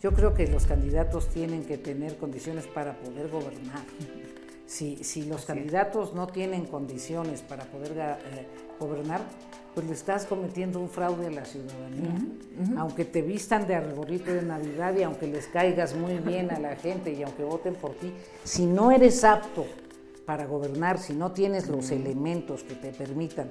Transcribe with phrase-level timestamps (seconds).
[0.00, 3.84] Yo creo que los candidatos tienen que tener condiciones para poder gobernar.
[4.66, 8.46] Si, si los candidatos no tienen condiciones para poder eh,
[8.78, 9.20] gobernar,
[9.74, 12.14] pues le estás cometiendo un fraude a la ciudadanía.
[12.76, 16.76] Aunque te vistan de arbolito de Navidad y aunque les caigas muy bien a la
[16.76, 18.12] gente y aunque voten por ti,
[18.44, 19.66] si no eres apto
[20.24, 23.50] para gobernar, si no tienes los elementos que te permitan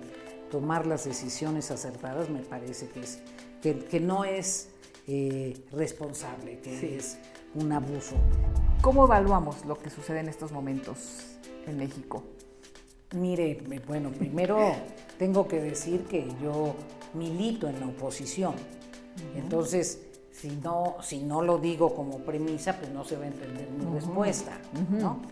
[0.50, 3.20] tomar las decisiones acertadas, me parece que, es,
[3.62, 4.70] que, no es
[5.12, 7.18] eh, responsable, que es
[7.56, 8.16] un abuso.
[8.82, 12.22] ¿Cómo evaluamos lo que sucede en estos momentos en México?
[13.16, 14.76] Mire, bueno, primero
[15.18, 16.76] tengo que decir que yo
[17.16, 18.54] milito en la oposición.
[19.36, 20.00] Entonces,
[20.32, 23.92] si no, si no lo digo como premisa, pues no se va a entender mi
[23.92, 24.60] respuesta.
[24.92, 25.24] ¿no?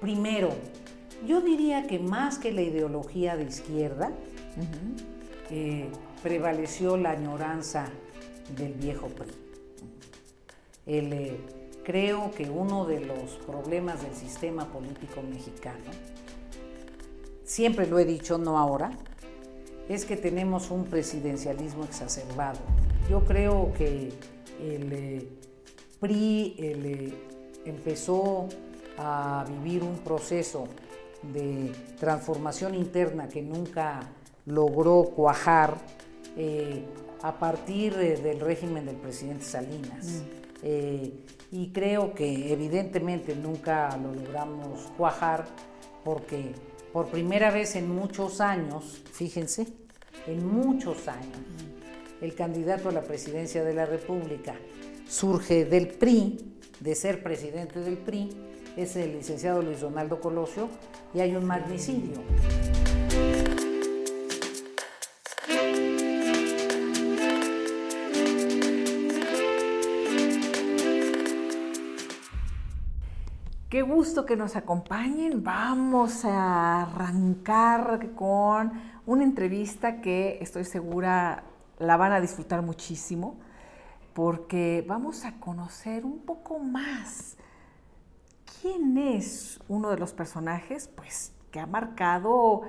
[0.00, 0.48] Primero,
[1.26, 4.10] yo diría que más que la ideología de izquierda,
[5.50, 5.90] eh,
[6.22, 7.90] prevaleció la añoranza
[8.56, 9.32] del viejo PRI.
[10.86, 11.36] Eh,
[11.84, 15.90] creo que uno de los problemas del sistema político mexicano
[17.44, 18.90] siempre lo he dicho, no ahora,
[19.88, 22.58] es que tenemos un presidencialismo exacerbado.
[23.08, 24.12] Yo creo que
[24.60, 25.28] el eh,
[25.98, 27.14] PRI eh,
[27.64, 28.48] empezó
[28.98, 30.68] a vivir un proceso
[31.22, 34.00] de transformación interna que nunca
[34.44, 35.78] logró cuajar
[37.22, 40.22] a partir del régimen del presidente Salinas.
[40.60, 41.08] Mm.
[41.52, 45.46] y creo que evidentemente nunca lo logramos cuajar
[46.02, 46.52] porque
[46.92, 49.68] por primera vez en muchos años, fíjense,
[50.26, 51.38] en muchos años,
[52.20, 54.56] el candidato a la presidencia de la República
[55.08, 58.30] surge del PRI, de ser presidente del PRI,
[58.76, 60.68] es el licenciado Luis Donaldo Colosio,
[61.14, 62.18] y hay un magnicidio.
[73.68, 75.44] Qué gusto que nos acompañen.
[75.44, 78.72] Vamos a arrancar con
[79.04, 81.44] una entrevista que estoy segura
[81.78, 83.36] la van a disfrutar muchísimo
[84.14, 87.36] porque vamos a conocer un poco más
[88.62, 92.62] quién es uno de los personajes pues que ha marcado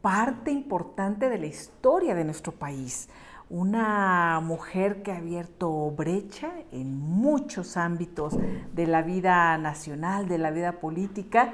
[0.00, 3.08] parte importante de la historia de nuestro país
[3.52, 8.34] una mujer que ha abierto brecha en muchos ámbitos
[8.72, 11.52] de la vida nacional, de la vida política.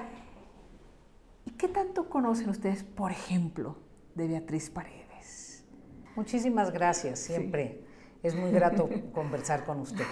[1.45, 3.79] ¿Y qué tanto conocen ustedes, por ejemplo,
[4.15, 5.65] de Beatriz Paredes?
[6.15, 7.83] Muchísimas gracias, siempre
[8.23, 10.07] es muy grato conversar con usted.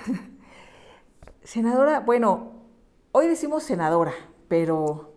[1.45, 2.65] Senadora, bueno,
[3.13, 4.13] hoy decimos senadora,
[4.49, 5.15] pero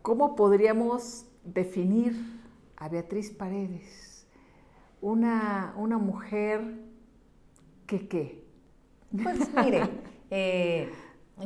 [0.00, 2.14] ¿cómo podríamos definir
[2.76, 4.03] a Beatriz Paredes?
[5.04, 6.62] Una, una mujer
[7.86, 8.42] que qué?
[9.22, 9.82] Pues mire,
[10.30, 10.90] eh,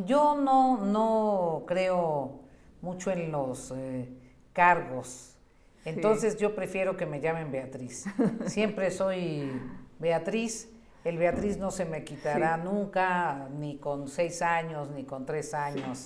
[0.06, 2.38] yo no, no, creo
[2.80, 4.08] mucho en los eh,
[4.52, 5.36] cargos,
[5.84, 8.04] entonces yo prefiero que me llamen Beatriz.
[8.46, 9.50] Siempre soy
[9.98, 10.68] Beatriz.
[11.04, 16.04] El Beatriz no se me quitará nunca, ni con seis años, ni con tres años,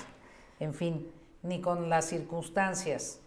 [0.60, 1.10] en fin,
[1.42, 3.20] ni con las circunstancias.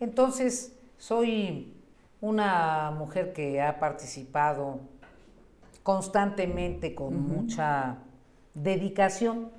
[0.00, 1.79] Entonces, soy
[2.20, 4.80] una mujer que ha participado
[5.82, 7.98] constantemente con mucha
[8.54, 9.50] dedicación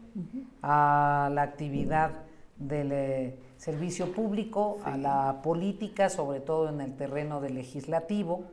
[0.61, 2.11] a la actividad
[2.57, 8.44] del eh, servicio público, a la política, sobre todo en el terreno del legislativo,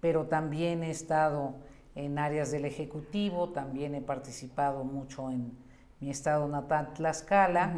[0.00, 1.54] pero también he estado
[1.94, 5.52] en áreas del Ejecutivo, también he participado mucho en
[6.00, 7.74] mi estado natal, Tlaxcala,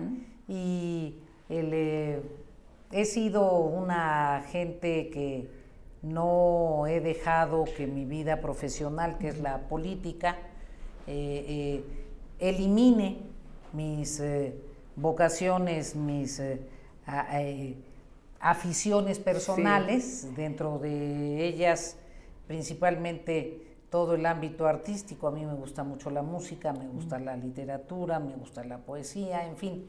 [0.49, 1.19] y
[1.49, 2.23] eh,
[2.91, 5.58] he sido una gente que
[6.03, 10.37] no he dejado que mi vida profesional, que es la política,
[11.07, 11.85] eh, eh,
[12.39, 13.19] elimine
[13.73, 14.55] mis eh,
[14.97, 16.43] vocaciones, mis
[18.41, 21.97] aficiones personales, dentro de ellas
[22.47, 25.29] principalmente todo el ámbito artístico.
[25.29, 29.47] A mí me gusta mucho la música, me gusta la literatura, me gusta la poesía,
[29.47, 29.87] en fin.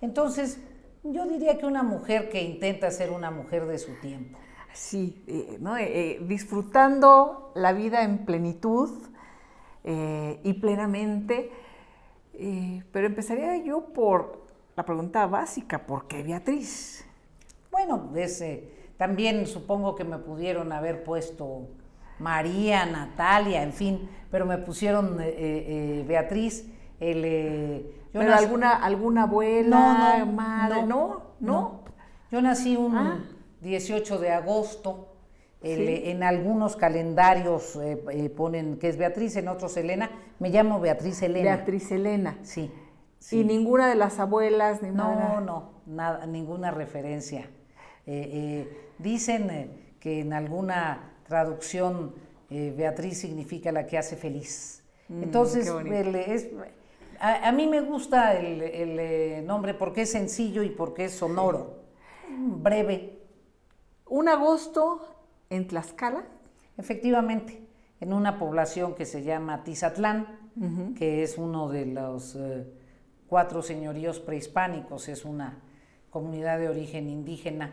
[0.00, 0.58] Entonces,
[1.02, 4.38] yo diría que una mujer que intenta ser una mujer de su tiempo.
[4.72, 8.90] Sí, eh, eh, disfrutando la vida en plenitud
[9.84, 11.50] eh, y plenamente.
[12.92, 14.46] pero empezaría yo por
[14.76, 17.04] la pregunta básica, ¿por qué Beatriz?
[17.70, 18.10] Bueno,
[18.96, 21.68] también supongo que me pudieron haber puesto
[22.18, 25.16] María, Natalia, en fin, pero me pusieron
[26.06, 26.66] Beatriz.
[26.98, 30.82] ¿Pero alguna, alguna abuela, no, madre?
[30.82, 31.80] No, no,
[32.30, 32.96] Yo nací un...
[32.96, 33.18] Ah.
[33.60, 35.08] 18 de agosto
[35.62, 40.10] en algunos calendarios eh, eh, ponen que es Beatriz, en otros Elena.
[40.38, 41.56] Me llamo Beatriz Elena.
[41.56, 42.38] Beatriz Elena.
[42.42, 42.70] Sí.
[43.30, 45.40] Y ninguna de las abuelas ni No, nada.
[45.40, 47.50] no, nada, ninguna referencia.
[48.98, 49.70] dicen
[50.00, 52.14] que en alguna traducción
[52.48, 54.82] Beatriz significa la que hace feliz.
[55.08, 55.70] Mm, Entonces,
[56.26, 56.48] es,
[57.20, 61.82] a, mí me gusta el, nombre porque es sencillo y porque es sonoro,
[62.28, 63.19] breve.
[64.10, 65.06] Un agosto
[65.50, 66.24] en Tlaxcala.
[66.76, 67.62] Efectivamente,
[68.00, 70.26] en una población que se llama Tizatlán,
[70.98, 72.66] que es uno de los eh,
[73.28, 75.60] cuatro señoríos prehispánicos, es una
[76.10, 77.70] comunidad de origen indígena.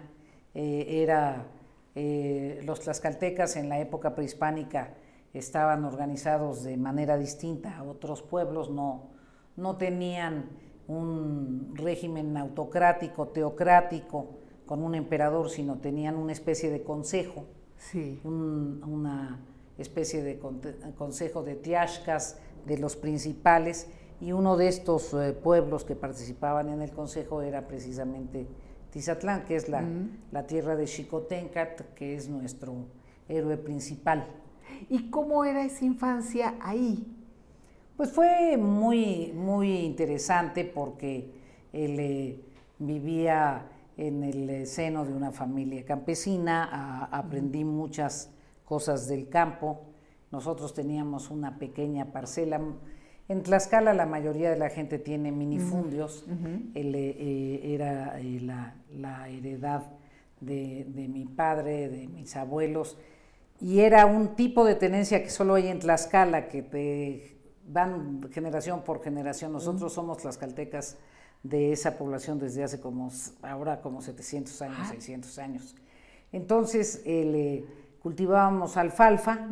[0.54, 1.48] Eh, era
[1.96, 4.94] eh, los tlaxcaltecas en la época prehispánica
[5.34, 9.10] estaban organizados de manera distinta a otros pueblos, no,
[9.56, 10.50] no tenían
[10.88, 14.38] un régimen autocrático, teocrático,
[14.68, 17.46] con un emperador, sino tenían una especie de consejo,
[17.78, 18.20] sí.
[18.24, 19.40] una
[19.80, 20.40] especie de
[20.96, 22.38] consejo de tiashkas,
[22.68, 23.88] de los principales,
[24.20, 28.48] y uno de estos eh, pueblos que participaban en el consejo era precisamente
[28.92, 29.84] Tizatlán, que es la,
[30.32, 32.74] la tierra de Xicotencat, que es nuestro
[33.30, 34.28] héroe principal.
[34.90, 37.06] ¿Y cómo era esa infancia ahí?
[37.96, 41.32] Pues fue muy, muy interesante porque
[41.74, 42.40] él eh,
[42.80, 43.66] vivía
[43.98, 48.32] en el eh, seno de una familia campesina, aprendí muchas
[48.64, 49.82] cosas del campo.
[50.32, 52.62] Nosotros teníamos una pequeña parcela.
[53.28, 56.26] En Tlaxcala la mayoría de la gente tiene minifundios.
[56.76, 58.20] Eh, era
[58.92, 59.84] la, heredad
[60.40, 62.98] de, de, mi padre, de mis abuelos,
[63.60, 68.84] y era un tipo de tenencia que solo hay en Tlaxcala, que te van generación
[68.84, 69.52] por generación.
[69.52, 70.98] Nosotros somos somos caltecas
[71.44, 73.10] de esa población desde hace como,
[73.42, 75.76] ahora como 700 años, 600 años.
[76.32, 77.66] Entonces eh,
[78.02, 79.48] cultivábamos alfalfa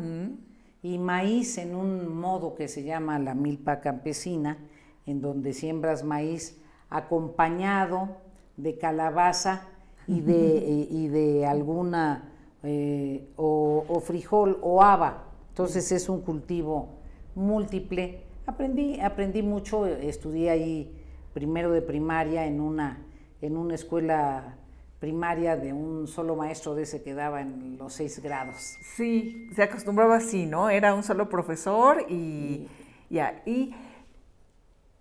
[0.82, 4.58] y maíz en un modo que se llama la milpa campesina,
[5.06, 6.60] en donde siembras maíz
[6.90, 8.18] acompañado
[8.58, 9.68] de calabaza
[10.08, 12.32] y de, eh, y de alguna
[12.64, 15.26] eh, o, o, frijol o haba.
[15.50, 16.90] Entonces es un cultivo
[17.36, 18.24] múltiple.
[18.46, 20.95] Aprendí, aprendí mucho, estudié ahí
[21.36, 22.98] primero de primaria en una,
[23.42, 24.56] en una escuela
[25.02, 28.78] primaria de un solo maestro de ese que daba en los seis grados.
[28.96, 30.70] Sí, se acostumbraba así, ¿no?
[30.70, 32.68] Era un solo profesor y
[33.10, 33.44] ya.
[33.46, 33.76] ¿Y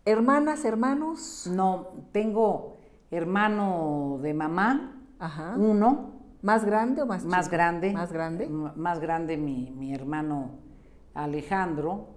[0.04, 1.48] hermanas, hermanos?
[1.48, 2.78] No, tengo
[3.12, 5.00] hermano de mamá,
[5.56, 6.14] uno.
[6.42, 7.92] ¿Más grande o más Más grande.
[7.92, 8.48] Más grande.
[8.48, 10.50] Más grande mi, mi hermano
[11.14, 12.14] Alejandro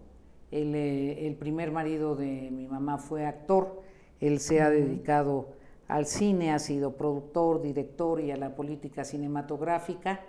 [0.50, 3.82] eh, el, primer marido de mi mamá fue actor,
[4.20, 5.50] él se ha dedicado
[5.88, 10.22] al cine, ha sido productor, director y a la política cinematográfica.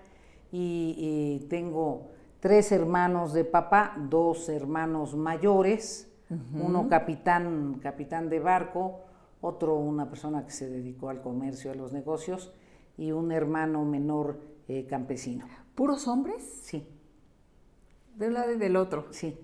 [0.50, 6.11] Y, tengo tres hermanos de papá, dos hermanos mayores,
[6.55, 9.00] uno capitán, capitán de barco,
[9.40, 12.52] otro una persona que se dedicó al comercio, a los negocios,
[12.96, 15.46] y un hermano menor eh, campesino.
[15.75, 16.43] ¿Puros hombres?
[16.62, 16.87] Sí.
[18.17, 19.06] De un lado y del otro.
[19.11, 19.38] Sí.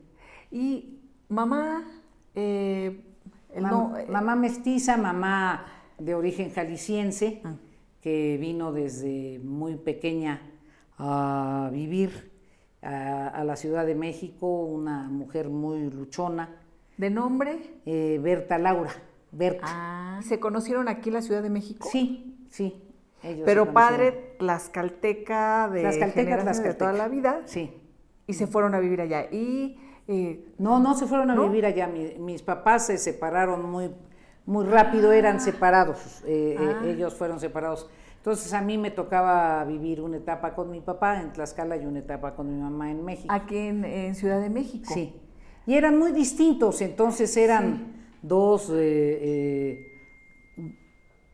[0.51, 1.87] Y mamá...
[2.35, 3.14] Eh,
[3.55, 5.67] eh, mamá mestiza, mamá
[5.99, 7.55] de origen jalisciense, ah.
[8.01, 10.41] que vino desde muy pequeña
[10.99, 12.33] a vivir
[12.83, 16.51] a, la Ciudad de México, una mujer muy luchona.
[16.97, 17.81] ¿De nombre?
[17.87, 18.93] Eh, Berta Laura.
[19.33, 19.65] Berta.
[19.67, 21.89] Ah, ¿Se conocieron aquí en la Ciudad de México?
[21.91, 22.81] Sí, sí.
[23.45, 27.41] Pero padre tlaxcalteca de, tlaxcalteca, de toda la vida.
[27.47, 27.73] Sí.
[28.27, 29.29] Y se fueron a vivir allá.
[29.33, 31.87] Y eh, no, no se fueron a vivir allá.
[31.87, 33.91] mis papás se separaron muy,
[34.45, 36.23] muy rápido, eran separados.
[36.27, 36.87] Eh, eh, ah.
[36.87, 37.89] ellos fueron separados.
[38.17, 42.01] Entonces a mí me tocaba vivir una etapa con mi papá en Tlaxcala y una
[42.01, 43.33] etapa con mi mamá en México.
[43.33, 44.91] Aquí en, Ciudad de México.
[44.93, 45.15] Sí.
[45.67, 48.71] Y eran muy distintos, entonces eran dos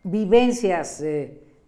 [0.04, 1.04] vivencias,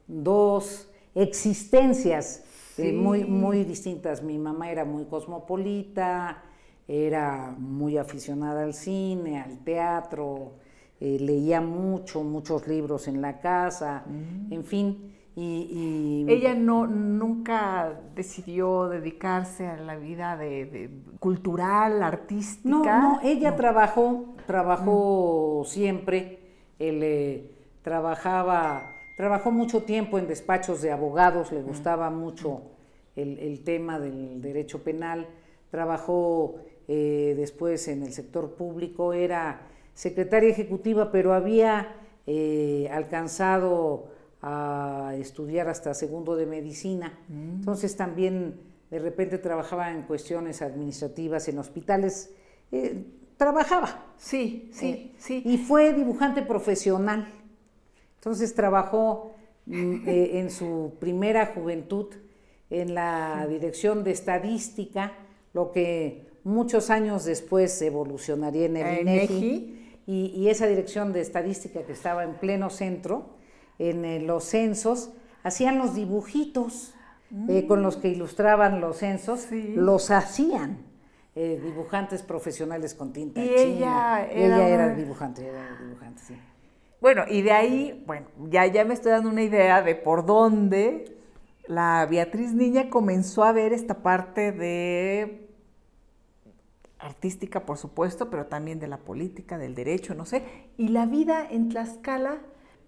[0.06, 2.44] dos existencias
[2.78, 4.22] muy, muy distintas.
[4.22, 6.42] Mi mamá era muy cosmopolita,
[6.88, 10.54] era muy aficionada al cine, al teatro,
[11.00, 14.52] eh, leía mucho, muchos libros en la casa, mm.
[14.52, 15.12] en fin.
[15.34, 22.68] Y, ella no nunca decidió dedicarse a la vida de, cultural, artística.
[22.68, 25.66] No, no, ella trabajó, trabajó mm.
[25.66, 26.38] siempre.
[26.78, 27.50] Él eh,
[27.82, 28.82] trabajaba,
[29.16, 31.66] trabajó mucho tiempo en despachos de abogados, le mm.
[31.66, 32.62] gustaba mucho
[33.16, 35.26] el, el tema del derecho penal.
[35.70, 36.56] Trabajó
[36.94, 39.62] eh, después en el sector público, era
[39.94, 41.96] secretaria ejecutiva, pero había
[42.26, 44.08] eh, alcanzado
[44.42, 47.18] a estudiar hasta segundo de medicina.
[47.30, 47.60] Mm.
[47.60, 52.34] Entonces también de repente trabajaba en cuestiones administrativas en hospitales.
[52.70, 53.06] Eh,
[53.38, 54.12] trabajaba.
[54.18, 55.42] Sí, sí, sí.
[55.46, 57.26] Y fue dibujante profesional.
[58.16, 59.32] Entonces trabajó
[59.64, 62.08] mm, en su primera juventud
[62.68, 65.14] en la dirección de estadística,
[65.54, 69.78] lo que muchos años después evolucionaría en el INEGI.
[70.06, 73.36] Y, esa dirección de estadística que estaba en pleno centro,
[73.78, 75.12] en eh, los censos,
[75.44, 76.94] hacían los dibujitos
[77.48, 80.92] eh, con los que ilustraban los censos, los hacían.
[81.34, 86.34] Eh, dibujantes profesionales con tinta y Ella era, ella era dibujante, era dibujante, sí.
[87.00, 91.16] Bueno, y de ahí, bueno, ya, ya me estoy dando una idea de por dónde
[91.66, 95.48] la Beatriz Niña comenzó a ver esta parte de
[97.02, 100.44] artística, por supuesto, pero también de la política, del derecho, no sé.
[100.76, 102.38] Y la vida en Tlaxcala.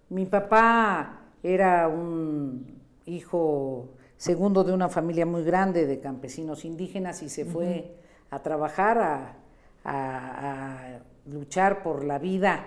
[0.09, 7.29] Mi papá era un hijo segundo de una familia muy grande de campesinos indígenas y
[7.29, 7.97] se fue
[8.31, 9.37] a trabajar,
[9.85, 12.65] a, luchar por la vida,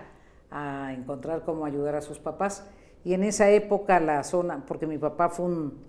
[0.50, 2.68] a encontrar cómo ayudar a sus papás.
[3.04, 5.84] Y en esa época la zona, porque mi papá fue un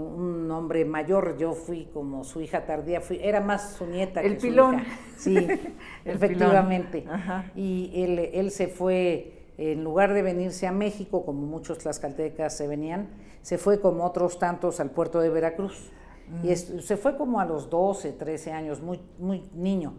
[0.00, 4.34] un hombre mayor, yo fui como su hija tardía, fui, era más su nieta el
[4.36, 4.82] que pilón.
[5.18, 5.48] su hija.
[5.48, 5.48] Sí,
[6.04, 7.04] efectivamente.
[7.54, 12.66] Y él, él se fue, en lugar de venirse a México, como muchos tlaxcaltecas se
[12.66, 13.08] venían,
[13.42, 15.90] se fue como otros tantos al puerto de Veracruz.
[16.42, 16.80] Y mm.
[16.80, 19.94] se fue como a los 12, 13 años, muy, muy niño.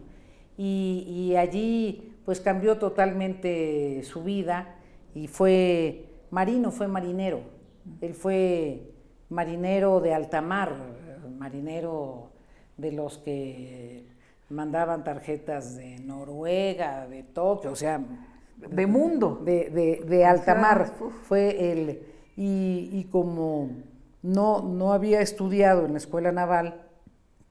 [0.56, 4.74] Y, y allí pues cambió totalmente su vida
[5.14, 7.40] y fue marino, fue marinero.
[8.00, 8.95] Él fue
[9.28, 10.74] marinero de alta mar,
[11.38, 12.30] marinero
[12.76, 14.04] de los que
[14.48, 18.00] mandaban tarjetas de Noruega, de Tokio, o sea...
[18.56, 19.42] De mundo.
[19.44, 20.94] De, de, alta mar.
[21.24, 22.02] Fue el...
[22.38, 23.70] Y, como
[24.22, 26.82] no, no había estudiado en la escuela naval,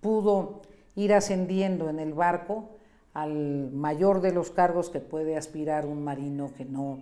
[0.01, 0.61] pudo
[0.95, 2.69] ir ascendiendo en el barco
[3.13, 6.99] al mayor de los cargos que puede aspirar un marino que no,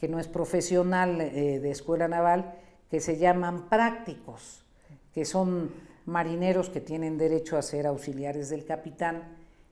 [0.00, 2.54] que no es profesional eh, de escuela naval
[2.90, 4.64] que se llaman prácticos,
[5.12, 5.70] que son
[6.06, 9.24] marineros que tienen derecho a ser auxiliares del capitán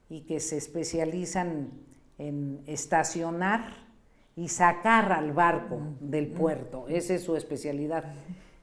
[0.09, 1.71] y que se especializan
[2.17, 3.85] en estacionar
[4.35, 6.87] y sacar al barco del puerto.
[6.89, 8.13] Esa es su especialidad.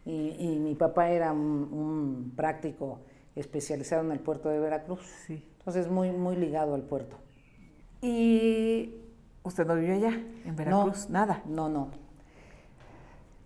[0.04, 3.00] Y, mi papá era un, práctico
[3.34, 5.00] especializado en el puerto de Veracruz.
[5.28, 7.16] Entonces, muy, muy ligado al puerto.
[8.02, 8.96] ¿Y
[9.44, 11.08] usted no vivió allá, en Veracruz?
[11.08, 11.42] Nada.
[11.46, 12.01] No, no.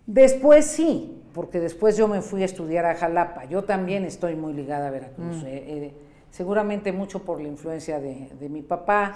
[0.07, 3.45] Después sí, porque después yo me fui a estudiar a Jalapa.
[3.45, 5.43] Yo también estoy muy ligada a Veracruz.
[5.43, 5.45] Mm.
[5.45, 5.93] Eh, eh,
[6.31, 9.15] seguramente mucho por la influencia de, mi papá,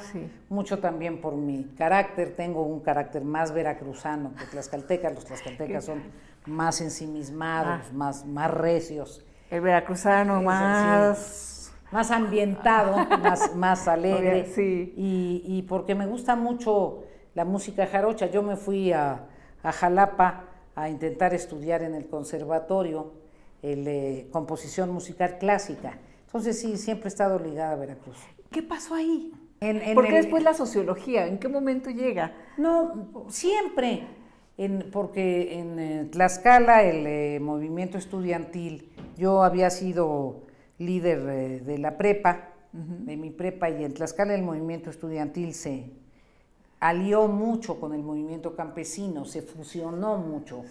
[0.49, 2.35] mucho también por mi carácter.
[2.35, 5.15] Tengo un carácter más veracruzano que tlaxcaltecas.
[5.15, 6.03] Los tlaxcaltecas son
[6.45, 7.93] más ensimismados, ah.
[7.93, 9.25] más, más recios.
[9.49, 11.73] El veracruzano más...
[11.89, 14.45] más ambientado, más, más alegre.
[14.45, 14.93] sí.
[14.97, 18.25] y, porque me gusta mucho la música jarocha.
[18.27, 19.25] Yo me fui a,
[19.63, 23.13] a Jalapa a intentar estudiar en el conservatorio
[23.61, 25.99] el, eh, composición musical clásica.
[26.25, 28.17] Entonces sí, siempre he estado ligada a Veracruz.
[28.49, 29.33] ¿Qué pasó ahí?
[29.93, 31.27] ¿Por qué después la sociología?
[31.27, 32.33] ¿En qué momento llega?
[32.57, 34.07] No, siempre,
[34.57, 40.41] en, porque en eh, Tlaxcala el eh, movimiento estudiantil, yo había sido
[40.79, 45.91] líder de la prepa, de mi prepa, y en Tlaxcala el movimiento estudiantil se,
[46.81, 50.63] alió mucho con el movimiento campesino, se fusionó mucho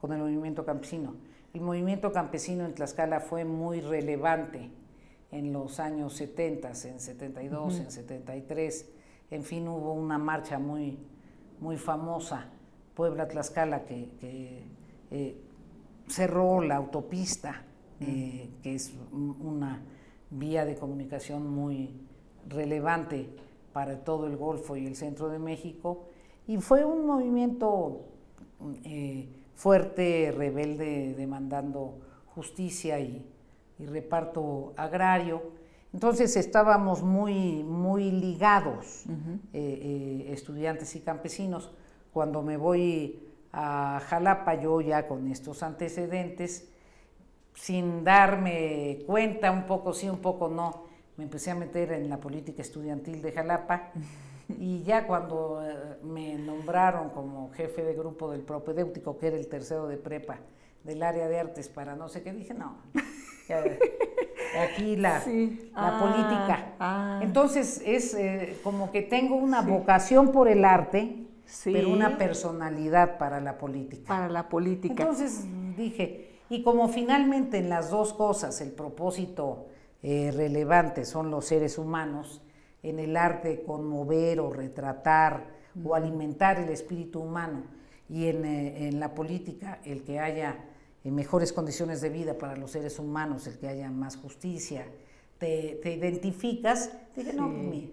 [0.00, 1.14] con el movimiento campesino.
[1.54, 4.70] El movimiento campesino en Tlaxcala fue muy relevante
[5.30, 8.88] en los años 70, en 72, en 73.
[9.30, 10.98] En fin, hubo una marcha muy,
[11.60, 12.48] muy famosa,
[12.94, 14.08] Puebla-Tlaxcala, que,
[15.10, 15.36] eh,
[16.08, 17.62] cerró la autopista,
[18.00, 19.80] eh, que es una
[20.30, 21.90] vía de comunicación muy
[22.48, 23.30] relevante
[23.72, 26.04] para todo el Golfo y el centro de México,
[26.46, 28.02] y fue un movimiento
[28.84, 31.98] eh, fuerte, rebelde, demandando
[32.34, 33.28] justicia y,
[33.78, 35.42] reparto agrario.
[35.92, 39.10] Entonces estábamos muy, muy ligados, eh,
[39.52, 41.72] eh, estudiantes y campesinos.
[42.12, 43.18] Cuando me voy
[43.52, 46.68] a Jalapa, yo ya con estos antecedentes,
[47.54, 50.84] sin darme cuenta, un poco sí, un poco no,
[51.16, 53.90] me empecé a meter en la política estudiantil de Jalapa
[54.58, 59.46] y ya cuando eh, me nombraron como jefe de grupo del propedéutico, que era el
[59.46, 60.38] tercero de prepa
[60.84, 62.76] del área de artes para no sé qué, dije, no,
[64.60, 65.22] aquí la,
[65.74, 66.74] la política.
[66.78, 67.20] Ah, ah.
[67.22, 71.26] Entonces es eh, como que tengo una vocación por el arte,
[71.64, 74.08] pero una personalidad para la política.
[74.08, 75.02] Para la política.
[75.02, 75.44] Entonces
[75.76, 79.68] dije, y como finalmente en las dos cosas el propósito
[80.02, 82.42] eh, relevante son los seres humanos,
[82.82, 85.46] en el arte conmover o retratar
[85.84, 87.62] o alimentar el espíritu humano.
[88.08, 90.64] Y en, eh, en la política el que haya
[91.04, 94.86] eh, mejores condiciones de vida para los seres humanos, el que haya más justicia,
[95.38, 97.92] te, te identificas, dije, no, mi,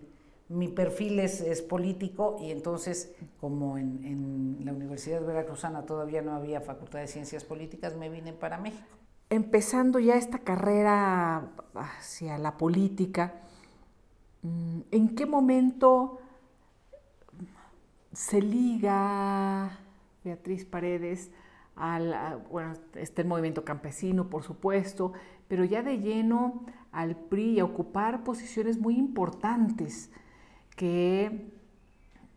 [0.50, 6.34] mi, perfil es, es, político y entonces como en, en la Universidad Veracruzana todavía no
[6.34, 8.99] había Facultad de Ciencias Políticas, me vine para México.
[9.32, 13.42] Empezando ya esta carrera hacia la política,
[14.42, 16.20] mm, ¿en qué momento
[18.12, 19.80] se liga
[20.24, 21.32] Beatriz Paredes
[21.76, 25.14] al, bueno, está el movimiento campesino, por supuesto,
[25.48, 30.12] pero ya de lleno al PRI y a ocupar posiciones muy importantes
[30.76, 31.54] que,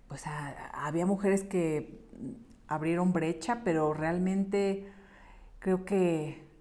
[0.08, 0.24] pues
[0.74, 2.06] había mujeres que
[2.68, 4.92] abrieron brecha, pero realmente
[5.58, 6.51] creo que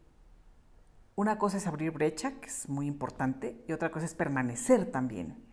[1.16, 5.44] una cosa es abrir brecha, que es muy importante, y otra cosa es permanecer también.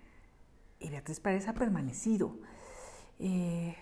[0.79, 2.37] Y Beatriz Pérez ha permanecido.
[3.19, 3.77] Eh,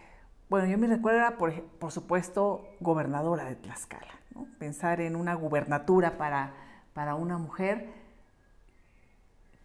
[0.48, 4.14] bueno, yo me recuerdo, por, por supuesto, gobernadora de Tlaxcala.
[4.58, 6.54] Pensar en una gubernatura para,
[6.94, 7.92] para una mujer,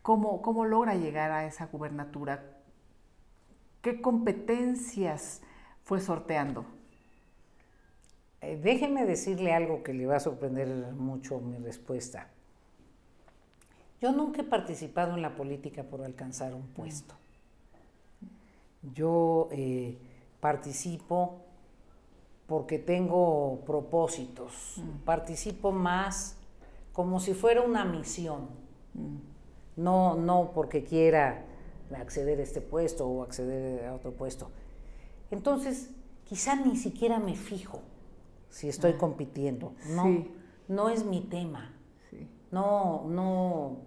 [0.02, 2.58] ¿cómo, ¿cómo logra llegar a esa gubernatura?
[3.82, 5.42] ¿Qué competencias
[5.84, 6.66] fue sorteando?
[8.42, 12.28] Eh, déjeme decirle algo que le va a sorprender mucho mi respuesta.
[14.02, 17.14] Yo nunca he participado en la política por alcanzar un puesto.
[18.96, 19.96] Yo eh,
[20.40, 21.38] participo
[22.48, 25.06] porque tengo propósitos, mm.
[25.06, 26.36] participo más
[26.94, 28.50] como si fuera una misión,
[28.96, 29.18] mm.
[29.84, 31.46] no, no porque quiera
[31.96, 34.50] acceder a este puesto o acceder a otro puesto.
[35.30, 35.92] Entonces,
[36.26, 37.84] quizá ni siquiera me fijo
[38.52, 38.98] si estoy ah.
[39.00, 40.28] compitiendo, no,
[40.68, 41.74] no es mi tema.
[42.52, 43.78] No, no,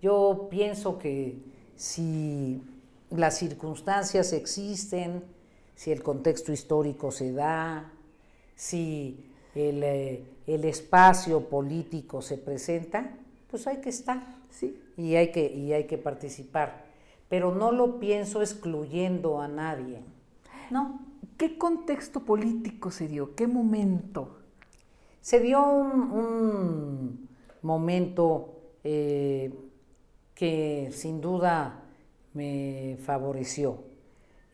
[0.00, 1.42] yo pienso que
[1.76, 2.62] si
[3.10, 5.24] las circunstancias existen,
[5.74, 7.92] si el contexto histórico se da,
[8.54, 13.16] si eh, el, espacio político se presenta,
[13.50, 14.80] pues hay que estar ¿sí?
[14.96, 16.84] y, hay que, y hay que participar.
[17.28, 20.00] Pero no lo pienso excluyendo a nadie.
[20.70, 21.11] No.
[21.42, 23.34] ¿Qué contexto político se dio?
[23.34, 24.38] ¿Qué momento?
[25.20, 27.28] Se dio un,
[27.62, 29.52] momento eh,
[30.36, 31.82] que sin duda
[32.32, 33.82] me favoreció.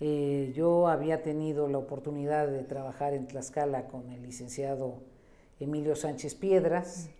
[0.00, 5.02] Eh, yo había tenido la oportunidad de trabajar en Tlaxcala con el licenciado
[5.60, 7.10] Emilio Sánchez Piedras,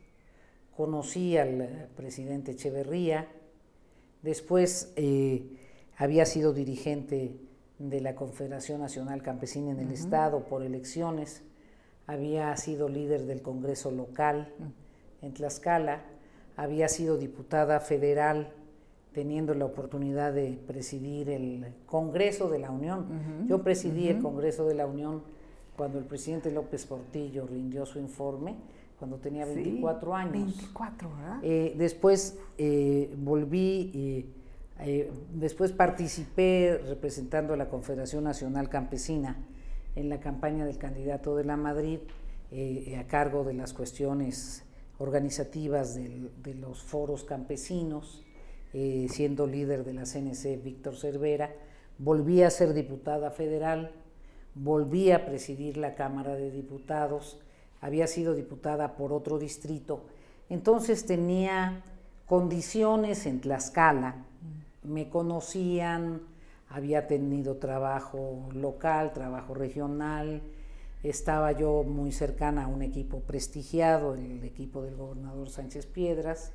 [0.79, 3.29] conocí al presidente Echeverría,
[4.23, 5.59] después eh,
[5.99, 7.48] había sido dirigente
[7.79, 11.43] de la Confederación Nacional Campesina en el Estado por elecciones,
[12.07, 14.53] había sido líder del Congreso local
[15.23, 16.03] en Tlaxcala,
[16.57, 18.53] había sido diputada federal
[19.13, 23.47] teniendo la oportunidad de presidir el Congreso de la Unión.
[23.49, 25.23] Yo presidí el Congreso de la Unión
[25.77, 28.57] cuando el presidente López Portillo rindió su informe,
[28.99, 30.33] cuando tenía 24 años.
[30.33, 31.39] 24, ¿verdad?
[31.43, 34.27] Eh, después eh, volví, eh,
[35.33, 39.37] después participé representando a la Confederación Nacional Campesina
[39.97, 41.99] en la campaña del candidato de la Madrid
[42.97, 44.65] a cargo de las cuestiones
[44.99, 48.25] organizativas de los foros campesinos.
[48.75, 51.55] Eh, siendo líder de la CNC Víctor Cervera,
[51.97, 53.93] volví a ser diputada federal,
[54.55, 57.41] volví a presidir la Cámara de Diputados,
[57.81, 60.05] había sido diputada por otro distrito,
[60.51, 61.83] entonces tenía
[62.27, 64.27] condiciones en Tlaxcala,
[64.89, 66.23] me conocían,
[66.69, 70.43] había tenido trabajo local, trabajo regional,
[71.03, 76.53] estaba yo muy cercana a un equipo prestigiado, el equipo del gobernador Sánchez Piedras,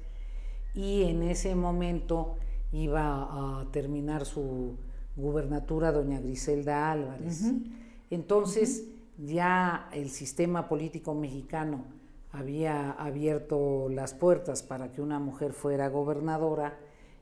[0.74, 2.36] y en ese momento
[2.72, 4.78] iba a terminar su
[5.16, 7.54] gubernatura doña Griselda Álvarez.
[8.10, 8.86] Entonces
[9.18, 11.86] ya el sistema político mexicano
[12.32, 16.80] había abierto las puertas para que una mujer fuera gobernadora,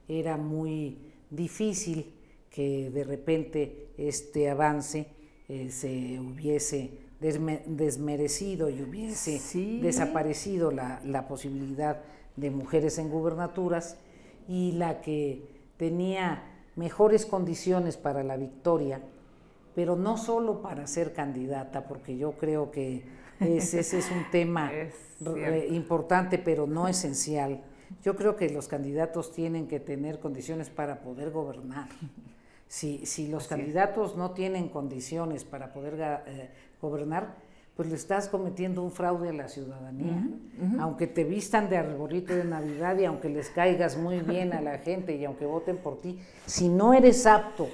[0.08, 0.98] era muy
[1.30, 2.14] difícil
[2.50, 5.08] que de repente este avance
[5.48, 9.40] eh, se hubiese desmerecido y hubiese
[9.80, 12.02] desaparecido la, la posibilidad
[12.36, 13.98] de mujeres en gubernaturas
[14.48, 15.44] y la que
[15.78, 16.44] tenía
[16.76, 19.02] mejores condiciones para la victoria,
[19.76, 23.04] pero no solo para ser candidata, porque yo creo que
[23.40, 24.72] ese es un tema
[25.70, 27.62] importante, pero no esencial.
[28.04, 31.89] Yo creo que los candidatos tienen que tener condiciones para poder gobernar.
[32.67, 36.49] Si, si los candidatos no tienen condiciones para poder eh,
[36.82, 37.36] gobernar,
[37.75, 40.27] pues le estás cometiendo un fraude a la ciudadanía.
[40.80, 44.77] Aunque te vistan de arbolito de Navidad y aunque les caigas muy bien a la
[44.77, 47.69] gente y aunque voten por ti, si no eres apto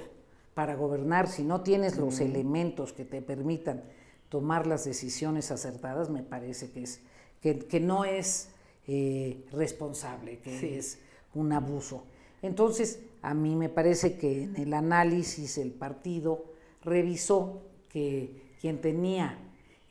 [0.54, 3.82] para gobernar, si no tienes los elementos que te permitan
[4.28, 7.00] tomar las decisiones acertadas, me parece que, es,
[7.40, 8.50] que, no es
[8.88, 10.98] eh, responsable, que es
[11.34, 12.04] un abuso.
[12.42, 16.44] Entonces, a mí me parece que en el análisis el partido
[16.82, 19.38] revisó que quien tenía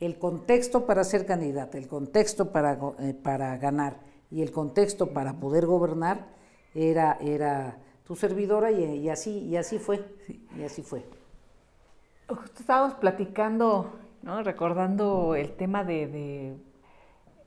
[0.00, 5.34] el contexto para ser candidata, el contexto para, eh, para ganar y el contexto para
[5.34, 6.26] poder gobernar
[6.74, 10.04] era, era tu servidora y, así, y así fue.
[10.56, 11.04] Y así fue.
[12.58, 13.92] estábamos platicando,
[14.44, 16.56] recordando el tema de,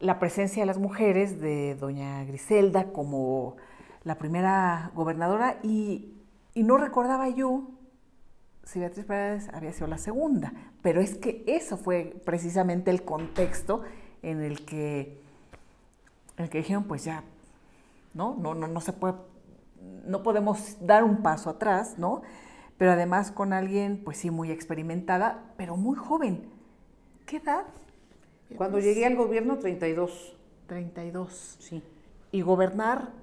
[0.01, 3.55] la presencia de las mujeres, de doña Griselda como
[4.03, 6.17] la primera gobernadora, y,
[6.55, 7.69] no recordaba yo
[8.63, 13.81] si Beatriz Paredes había sido la segunda, pero es que eso fue precisamente el contexto
[14.21, 15.19] en el que,
[16.37, 17.23] el que dijeron, pues ya,
[18.13, 18.35] ¿no?
[18.35, 19.15] No, no, no se puede,
[20.05, 22.21] no podemos dar un paso atrás, ¿no?
[22.77, 26.49] Pero además con alguien, pues sí, muy experimentada, pero muy joven.
[27.25, 27.65] ¿Qué edad?
[28.57, 30.37] Cuando llegué al gobierno, 32.
[30.67, 31.57] 32.
[31.59, 31.83] Sí.
[32.31, 33.13] Y gobernar,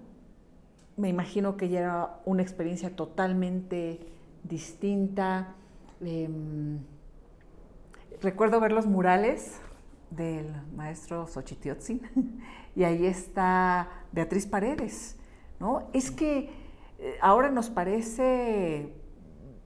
[0.96, 4.00] me imagino que ya era una experiencia totalmente
[4.44, 5.54] distinta.
[6.00, 6.78] Em,
[8.20, 9.60] recuerdo ver los murales
[10.10, 12.02] del maestro Xochitiotzin
[12.76, 15.16] y ahí está Beatriz Paredes,
[15.60, 15.88] ¿no?
[15.92, 16.50] Es que
[16.98, 18.92] eh, ahora nos parece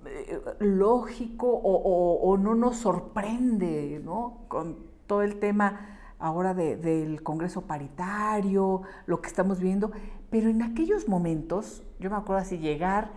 [0.05, 4.44] eh, lógico o, no nos sorprende, ¿no?
[4.48, 9.92] Con todo el tema ahora del Congreso paritario, lo que estamos viendo,
[10.31, 13.11] pero en aquellos momentos, yo me acuerdo así, llegar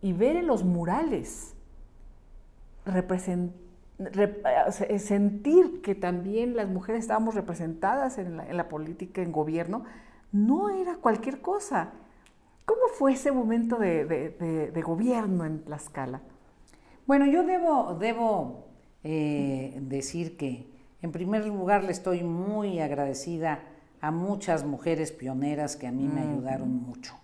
[0.00, 1.56] y ver en los murales,
[4.98, 9.82] sentir que también las mujeres estábamos representadas en la, política, en gobierno,
[10.30, 11.90] no era cualquier cosa.
[12.64, 16.20] ¿Cómo fue ese momento de, gobierno en Tlaxcala?
[17.04, 18.68] Bueno, yo debo, debo
[19.02, 23.60] eh, decir que en primer lugar le estoy muy agradecida
[24.00, 27.14] a muchas mujeres pioneras que a mí me ayudaron mucho.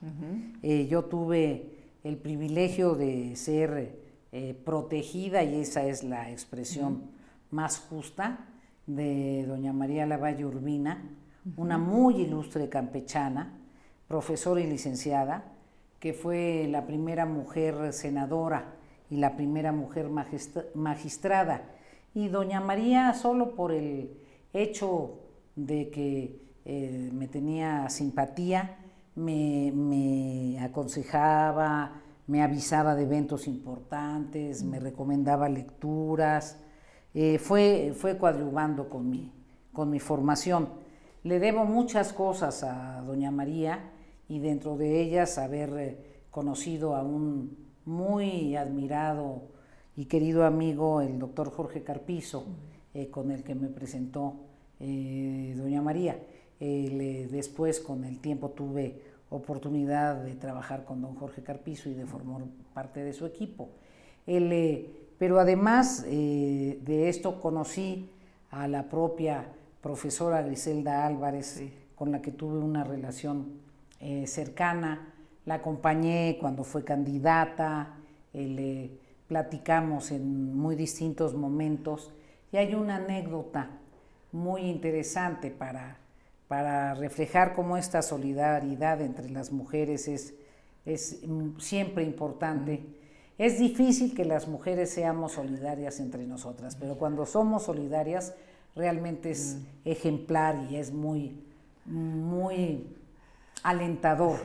[0.63, 1.71] Eh, yo tuve
[2.03, 3.99] el privilegio de ser
[4.33, 7.11] eh, protegida, y esa es la expresión
[7.51, 8.47] más justa,
[8.87, 11.03] de doña María Lavalle Urbina,
[11.57, 13.59] una muy ilustre campechana,
[14.09, 15.45] profesora y licenciada,
[16.01, 18.75] que fue la primera mujer senadora
[19.09, 20.09] y la primera mujer
[20.75, 21.63] magistrada.
[22.15, 24.11] Y doña María, solo por el
[24.53, 25.21] hecho
[25.57, 28.77] de que eh, me tenía simpatía,
[29.15, 36.59] me, aconsejaba, me avisaba de eventos importantes, me recomendaba lecturas,
[37.15, 39.33] eh, fue, fue coadyuvando con mi,
[39.73, 40.69] con mi formación.
[41.25, 43.91] Le debo muchas cosas a doña María
[44.29, 49.52] y dentro de ellas haber eh, conocido a un muy admirado
[49.97, 52.45] y querido amigo, el doctor Jorge Carpizo,
[52.95, 54.35] eh, con el que me presentó
[54.79, 56.19] doña María.
[56.65, 62.07] Eh, después, con el tiempo, tuve oportunidad de trabajar con don Jorge Carpizo y de
[62.07, 63.71] formar parte de su equipo.
[64.29, 68.09] Eh, pero además eh, de esto conocí
[68.53, 69.45] a la propia
[69.81, 71.65] profesora Griselda Álvarez,
[71.97, 73.61] con la que tuve una relación
[74.27, 75.15] cercana.
[75.47, 77.97] La acompañé cuando fue candidata,
[78.33, 78.91] le
[79.29, 82.13] platicamos en muy distintos momentos
[82.53, 83.71] y hay una anécdota
[84.33, 86.03] muy interesante para
[86.53, 90.35] para reflejar cómo esta solidaridad entre las mujeres es,
[90.85, 91.23] es
[91.57, 92.85] siempre importante.
[93.39, 98.35] Es difícil que las mujeres seamos solidarias entre nosotras, pero cuando somos solidarias
[98.77, 101.43] realmente es ejemplar y es muy,
[101.87, 102.87] muy
[103.63, 104.39] alentador.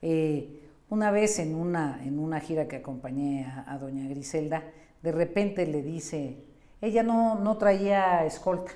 [0.00, 0.61] Eh,
[0.92, 4.62] una vez en una, en una gira que acompañé a, doña Griselda,
[5.02, 6.44] de repente le dice,
[6.82, 8.72] ella no, no traía escolta,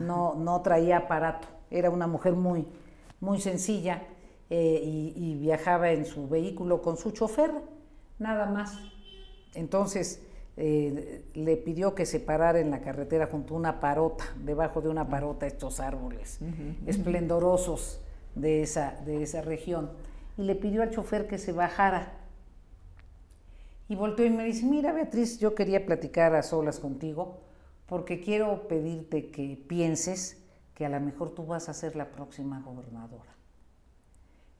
[0.00, 2.66] no, no traía aparato era una mujer muy,
[3.20, 4.02] muy sencilla
[4.50, 7.52] eh, y, viajaba en su vehículo con su chofer,
[8.18, 8.76] nada más.
[9.54, 10.22] Entonces
[10.56, 14.88] eh, le pidió que se parara en la carretera junto a una parota, debajo de
[14.88, 16.40] una parota, estos árboles
[16.84, 18.00] esplendorosos
[18.34, 19.90] de esa, de esa región.
[20.36, 22.12] Y le pidió al chofer que se bajara.
[23.88, 27.40] Y volteó y me dice, mira Beatriz, yo quería platicar a solas contigo
[27.86, 30.42] porque quiero pedirte que pienses
[30.74, 33.34] que a lo mejor tú vas a ser la próxima gobernadora.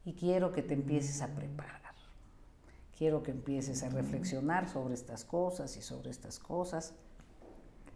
[0.04, 1.82] Y quiero que te empieces a preparar.
[2.96, 6.94] quiero que empieces a reflexionar sobre estas cosas y sobre estas cosas.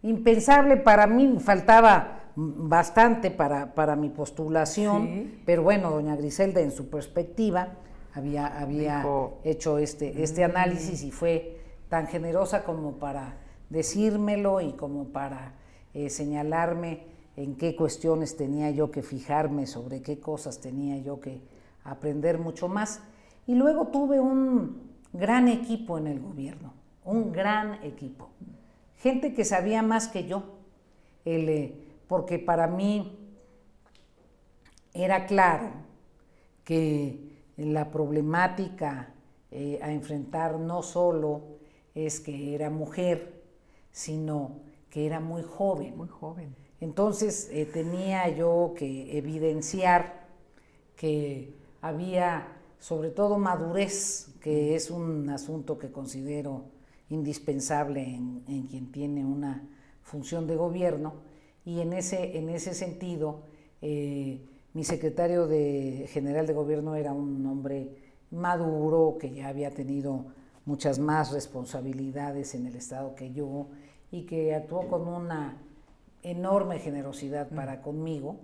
[0.03, 6.89] Impensable para mí, faltaba bastante para, para mi postulación, pero bueno, doña Griselda en su
[6.89, 7.75] perspectiva
[8.15, 9.05] había, había
[9.45, 10.51] hecho este, este mm.
[10.51, 13.37] análisis y fue tan generosa como para
[13.71, 15.53] decírmelo y como para
[15.95, 17.03] eh, señalarme
[17.37, 21.41] en qué cuestiones tenía yo que fijarme, sobre qué cosas tenía yo que
[21.85, 23.01] aprender mucho más.
[23.47, 24.83] Y luego tuve un
[25.13, 26.73] gran equipo en el gobierno,
[27.05, 28.29] un gran equipo.
[28.99, 30.43] Gente que sabía más que yo,
[31.25, 31.75] eh,
[32.09, 33.19] porque para mí
[34.93, 35.71] era claro
[36.65, 39.15] que la problemática
[39.51, 41.59] eh, a enfrentar no solo
[41.95, 43.43] es que era mujer,
[43.93, 45.97] sino que era muy joven.
[45.97, 46.55] Muy joven.
[46.81, 50.27] Entonces eh, tenía yo que evidenciar
[50.97, 56.65] que había sobre todo madurez, que es un asunto que considero
[57.11, 59.67] indispensable en, quien tiene una
[60.03, 61.15] función de gobierno,
[61.65, 63.43] y en ese, en ese sentido,
[63.83, 64.41] eh,
[64.75, 67.97] mi secretario de, general de gobierno era un hombre
[68.31, 70.27] maduro, que ya había tenido
[70.65, 73.67] muchas más responsabilidades en el Estado que yo,
[74.11, 75.57] y que actuó con una
[76.23, 78.37] enorme generosidad para conmigo,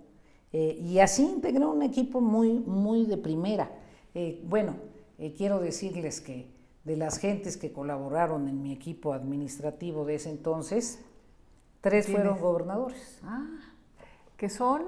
[0.53, 3.69] eh, y así integró un equipo muy, muy de primera.
[4.13, 4.75] Eh, bueno,
[5.19, 6.47] eh, quiero decirles que
[6.85, 11.03] de las gentes que colaboraron en mi equipo administrativo de ese entonces,
[11.81, 13.19] tres fueron gobernadores.
[13.23, 13.47] Ah,
[14.37, 14.83] ¿qué son?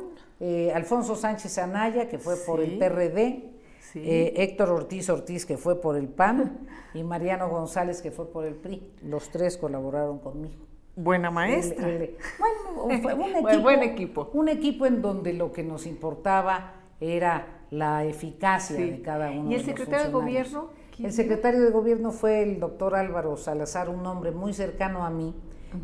[0.74, 3.52] Alfonso Sánchez Anaya, que fue por el PRD,
[3.96, 8.56] Héctor Ortiz Ortiz, que fue por el PAN, y Mariano González, que fue por el
[8.56, 8.94] PRI.
[9.04, 10.68] Los tres colaboraron conmigo.
[10.96, 11.88] Buena maestra.
[11.88, 14.30] bueno, fue un equipo, buen equipo.
[14.34, 19.52] Un equipo en donde lo que nos importaba era la eficacia de cada uno.
[19.52, 20.70] ¿Y el secretario de gobierno?
[21.00, 25.36] El secretario de gobierno fue el doctor Álvaro Salazar, un hombre muy cercano a mí,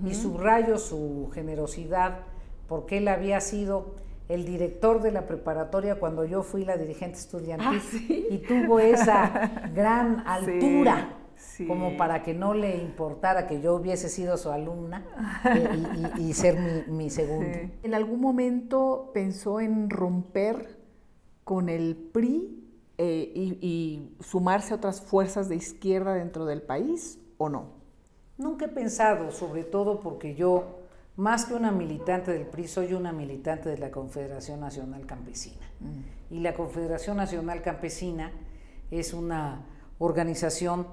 [0.05, 2.19] y subrayo su generosidad
[2.67, 3.95] porque él había sido
[4.29, 9.69] el director de la preparatoria cuando yo fui la dirigente estudiantil ah, y tuvo esa
[9.75, 11.17] gran altura
[11.67, 15.05] como para que no le importara que yo hubiese sido su alumna
[15.53, 17.57] eh, y, ser mi, segundo.
[17.83, 20.79] ¿En algún momento pensó en romper
[21.43, 22.62] con el PRI
[23.05, 27.65] eh, y, sumarse a otras fuerzas de izquierda dentro del país o no?
[28.37, 30.79] Nunca he pensado, sobre todo porque yo,
[31.17, 35.69] más que una militante del PRI, soy una militante de la Confederación Nacional Campesina.
[35.81, 36.33] Mm.
[36.35, 38.31] Y la Confederación Nacional Campesina
[38.89, 39.65] es una
[39.99, 40.87] organización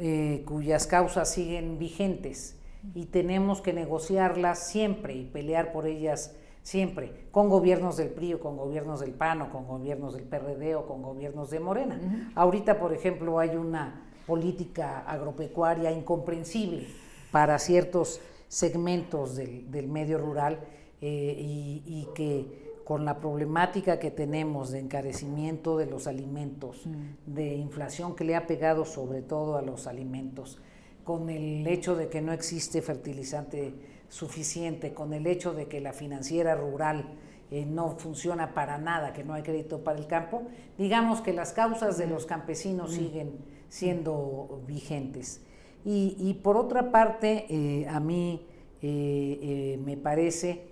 [0.00, 2.58] eh, cuyas causas siguen vigentes
[2.92, 8.40] y tenemos que negociarlas siempre y pelear por ellas siempre, con gobiernos del PRI o
[8.40, 12.32] con gobiernos del PAN o con gobiernos del PRD o con gobiernos de Morena.
[12.34, 16.86] Ahorita, por ejemplo, hay una política agropecuaria incomprensible
[17.32, 20.60] para ciertos segmentos del, medio rural
[21.00, 26.82] eh, y que con la problemática que tenemos de encarecimiento de los alimentos,
[27.24, 30.58] de inflación que le ha pegado sobre todo a los alimentos,
[31.04, 33.74] con el hecho de que no existe fertilizante
[34.10, 37.06] suficiente, con el hecho de que la financiera rural
[37.50, 40.42] eh, no funciona para nada, que no hay crédito para el campo,
[40.76, 45.40] digamos que las causas de los campesinos siguen siendo vigentes.
[45.82, 48.46] Y, por otra parte, eh, a mí
[48.82, 50.66] eh, me parece,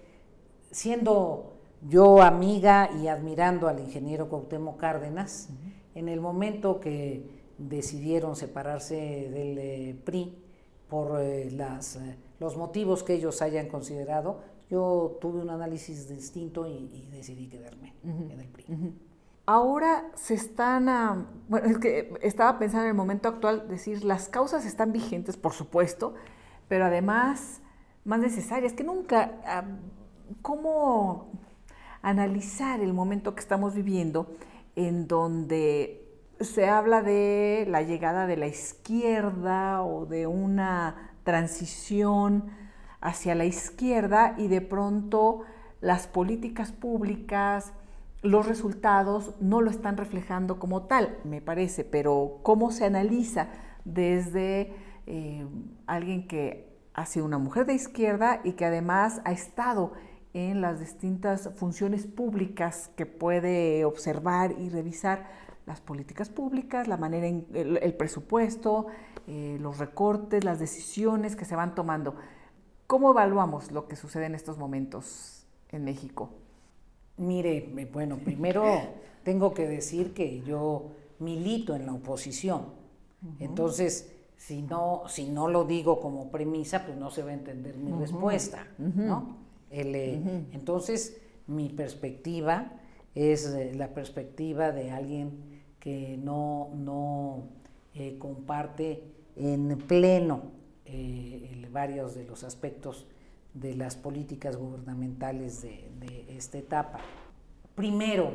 [0.70, 1.54] siendo
[1.88, 5.48] yo amiga y admirando al ingeniero Cuauhtémoc Cárdenas,
[5.94, 7.24] en el momento que
[7.56, 8.96] decidieron separarse
[9.30, 10.36] del PRI
[10.88, 11.18] por
[11.52, 11.98] las,
[12.40, 18.38] los motivos que ellos hayan considerado, yo tuve un análisis distinto y, decidí quedarme en
[18.38, 18.66] el PRI.
[19.46, 24.66] Ahora se están, bueno, es que estaba pensando en el momento actual, decir, las causas
[24.66, 26.14] están vigentes, por supuesto,
[26.68, 27.62] pero además
[28.04, 29.40] más necesarias que nunca.
[29.46, 29.64] Ah,
[30.42, 31.30] ¿Cómo
[32.02, 34.34] analizar el momento que estamos viviendo
[34.76, 36.04] en donde
[36.40, 42.44] se habla de la llegada de la izquierda o de una transición
[43.02, 45.42] hacia la izquierda y de pronto
[45.82, 47.74] las políticas públicas,
[48.22, 53.48] los resultados no lo están reflejando como tal, me parece, pero cómo se analiza
[53.84, 54.72] desde
[55.06, 55.46] eh,
[55.86, 59.92] alguien que ha sido una mujer de izquierda y que además ha estado
[60.32, 65.26] en las distintas funciones públicas que puede observar y revisar
[65.68, 68.86] las políticas públicas, la manera en el, presupuesto,
[69.26, 72.16] eh, los recortes, las decisiones que se van tomando.
[72.86, 76.30] ¿Cómo evaluamos lo que sucede en estos momentos en México?
[77.18, 78.64] Mire, bueno, primero
[79.24, 82.78] tengo que decir que yo milito en la oposición.
[83.38, 87.76] Entonces, si no, si no lo digo como premisa, pues no se va a entender
[87.76, 89.36] mi respuesta, ¿no?
[89.70, 92.72] Eh, entonces, mi perspectiva
[93.14, 97.44] es eh, la perspectiva de alguien que no, no
[97.94, 99.04] eh, comparte
[99.36, 100.58] en pleno
[101.70, 103.06] varios de los aspectos
[103.52, 107.00] de las políticas gubernamentales de, esta etapa.
[107.74, 108.32] Primero,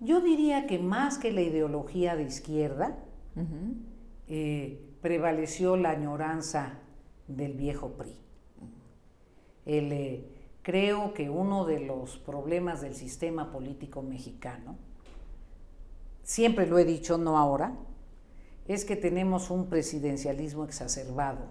[0.00, 2.98] yo diría que más que la ideología de izquierda,
[5.02, 6.78] prevaleció la añoranza
[7.28, 8.16] del viejo PRI.
[9.66, 10.24] Eh,
[10.62, 14.76] creo que uno de los problemas del sistema político mexicano,
[16.22, 17.74] siempre lo he dicho, no ahora,
[18.68, 21.46] es que tenemos un presidencialismo exacerbado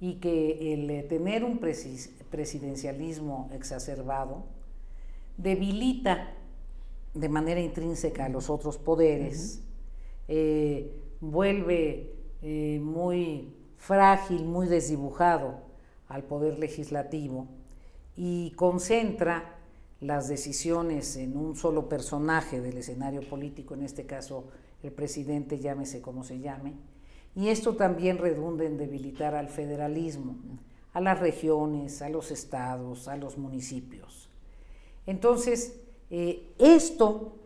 [0.00, 4.44] y que el eh, tener un presidencialismo exacerbado
[5.36, 6.34] debilita
[7.14, 9.62] de manera intrínseca a los otros poderes,
[10.28, 12.12] eh, vuelve
[12.42, 15.60] eh, muy frágil, muy desdibujado
[16.08, 17.48] al poder legislativo
[18.16, 19.59] y concentra
[20.00, 24.44] las decisiones en un solo personaje del escenario político, en este caso
[24.82, 26.74] el presidente, llámese como se llame,
[27.34, 30.36] y esto también redunda en debilitar al federalismo,
[30.92, 34.28] a las regiones, a los estados, a los municipios.
[35.06, 37.36] Entonces, eh, esto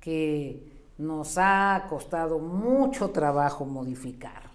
[0.00, 4.50] que nos ha costado mucho trabajo modificar,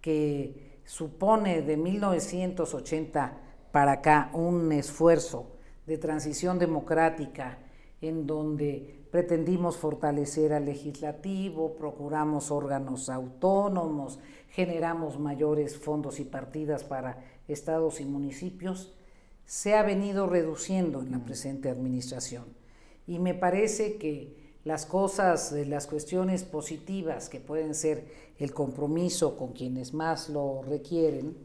[0.00, 3.38] que supone de 1980
[3.72, 5.53] para acá un esfuerzo
[5.86, 7.58] de transición democrática
[8.00, 14.18] en donde pretendimos fortalecer al legislativo, procuramos órganos autónomos,
[14.50, 18.94] generamos mayores fondos y partidas para estados y municipios,
[19.46, 22.44] se ha venido reduciendo en la presente administración.
[23.06, 28.06] Y me parece que las cosas, las cuestiones positivas que pueden ser
[28.38, 31.36] el compromiso con quienes más lo requieren,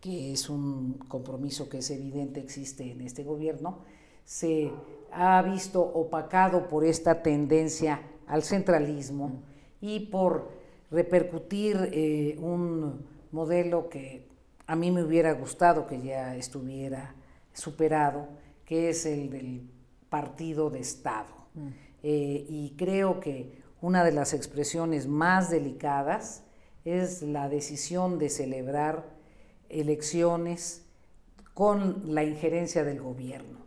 [0.00, 3.78] que es un compromiso que es evidente existe en este gobierno,
[4.24, 4.70] se
[5.12, 9.42] ha visto opacado por esta tendencia al centralismo
[9.80, 10.50] y por
[10.90, 14.26] repercutir eh, un modelo que
[14.66, 17.14] a mí me hubiera gustado que ya estuviera
[17.52, 18.28] superado,
[18.64, 19.70] que es el del
[20.08, 21.34] partido de Estado.
[21.54, 21.68] Mm.
[22.02, 26.42] Eh, y creo que una de las expresiones más delicadas
[26.84, 29.15] es la decisión de celebrar
[29.68, 30.84] elecciones
[31.54, 33.58] con la injerencia del gobierno.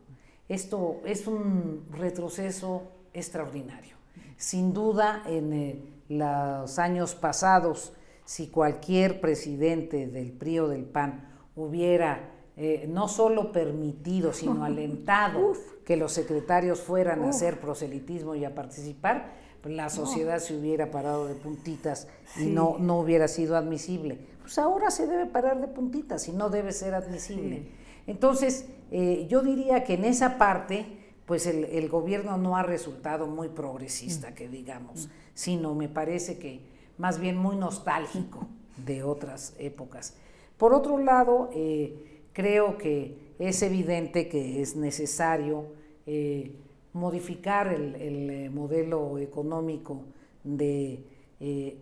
[0.48, 2.84] Esto es un retroceso
[3.14, 3.96] extraordinario.
[4.38, 7.94] Sin duda, en eh, los años pasados,
[8.26, 15.54] si cualquier presidente del PRI o del PAN hubiera eh, no solo permitido, sino alentado
[15.86, 19.34] que los secretarios fueran a hacer proselitismo y a participar,
[19.64, 22.08] la sociedad se hubiera parado de puntitas
[22.38, 24.20] y no, no hubiera sido admisible.
[24.50, 27.68] Pues ahora se debe parar de puntitas y no debe ser admisible.
[28.08, 30.88] Entonces, eh, yo diría que en esa parte,
[31.28, 34.34] pues el, gobierno no ha resultado muy progresista, mm.
[34.34, 35.10] que digamos, mm.
[35.36, 36.62] sino me parece que
[36.98, 38.48] más bien muy nostálgico
[38.84, 40.16] de otras épocas.
[40.58, 45.66] Por otro lado, eh, creo que es evidente que es necesario
[46.08, 46.56] eh,
[46.94, 50.06] modificar el, modelo económico
[50.44, 51.04] de
[51.40, 51.78] eh,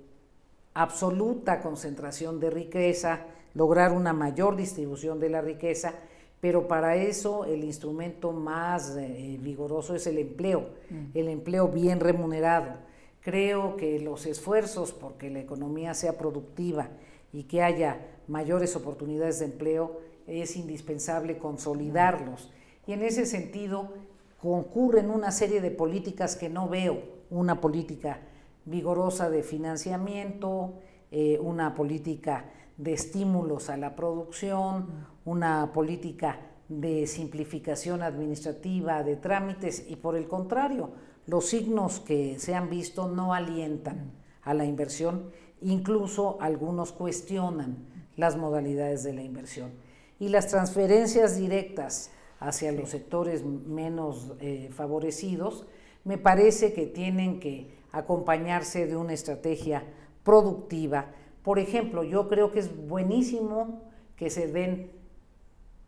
[0.81, 3.21] absoluta concentración de riqueza,
[3.53, 5.93] lograr una mayor distribución de la riqueza,
[6.39, 8.95] pero para eso el instrumento más
[9.39, 11.17] vigoroso es el empleo, mm.
[11.17, 12.75] el empleo bien remunerado.
[13.21, 16.89] Creo que los esfuerzos porque la economía sea productiva
[17.33, 22.51] y que haya mayores oportunidades de empleo es indispensable consolidarlos.
[22.85, 23.93] Y en ese sentido
[24.39, 28.21] concurren una serie de políticas que no veo, una política
[28.67, 30.75] vigorosa de financiamiento,
[31.09, 39.85] eh, una política de estímulos a la producción, una política de simplificación administrativa de trámites
[39.87, 40.91] y por el contrario,
[41.25, 44.11] los signos que se han visto no alientan
[44.43, 49.71] a la inversión, incluso algunos cuestionan las modalidades de la inversión.
[50.19, 55.65] Y las transferencias directas hacia los sectores menos eh, favorecidos,
[56.03, 59.83] me parece que tienen que acompañarse de una estrategia
[60.23, 61.07] productiva.
[61.43, 63.81] Por ejemplo, yo creo que es buenísimo
[64.15, 64.91] que se den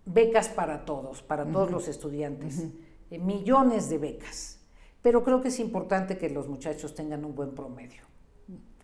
[0.06, 2.66] becas para todos, para todos los estudiantes,
[3.12, 4.60] eh, millones de becas,
[5.02, 8.04] pero creo que es importante que los muchachos tengan un buen promedio.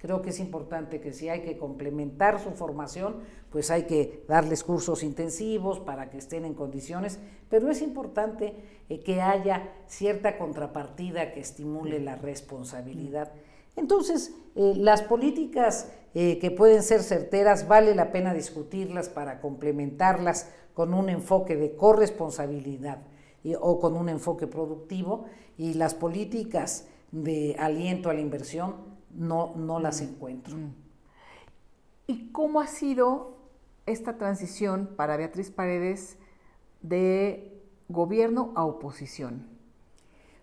[0.06, 4.64] Creo que es importante que si hay que complementar su formación, pues hay que darles
[4.64, 7.18] cursos intensivos para que estén en condiciones,
[7.49, 8.53] pero es importante
[8.88, 13.32] eh, que haya cierta contrapartida que estimule la responsabilidad.
[13.76, 20.51] Entonces, eh, las políticas eh, que pueden ser certeras vale la pena discutirlas para complementarlas
[20.76, 22.99] con un enfoque de corresponsabilidad
[23.60, 25.26] o con un enfoque productivo
[25.58, 30.55] y las políticas de aliento a la inversión no, no las encuentro.
[32.07, 33.38] ¿Y cómo ha sido
[33.86, 36.18] esta transición para Beatriz Paredes
[36.82, 39.47] de gobierno a oposición?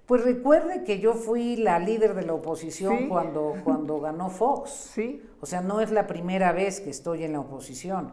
[0.06, 4.70] Pues recuerde que yo fui la líder de la oposición cuando, cuando ganó Fox.
[4.94, 5.22] Sí.
[5.40, 8.12] O sea, no es la primera vez que estoy en la oposición.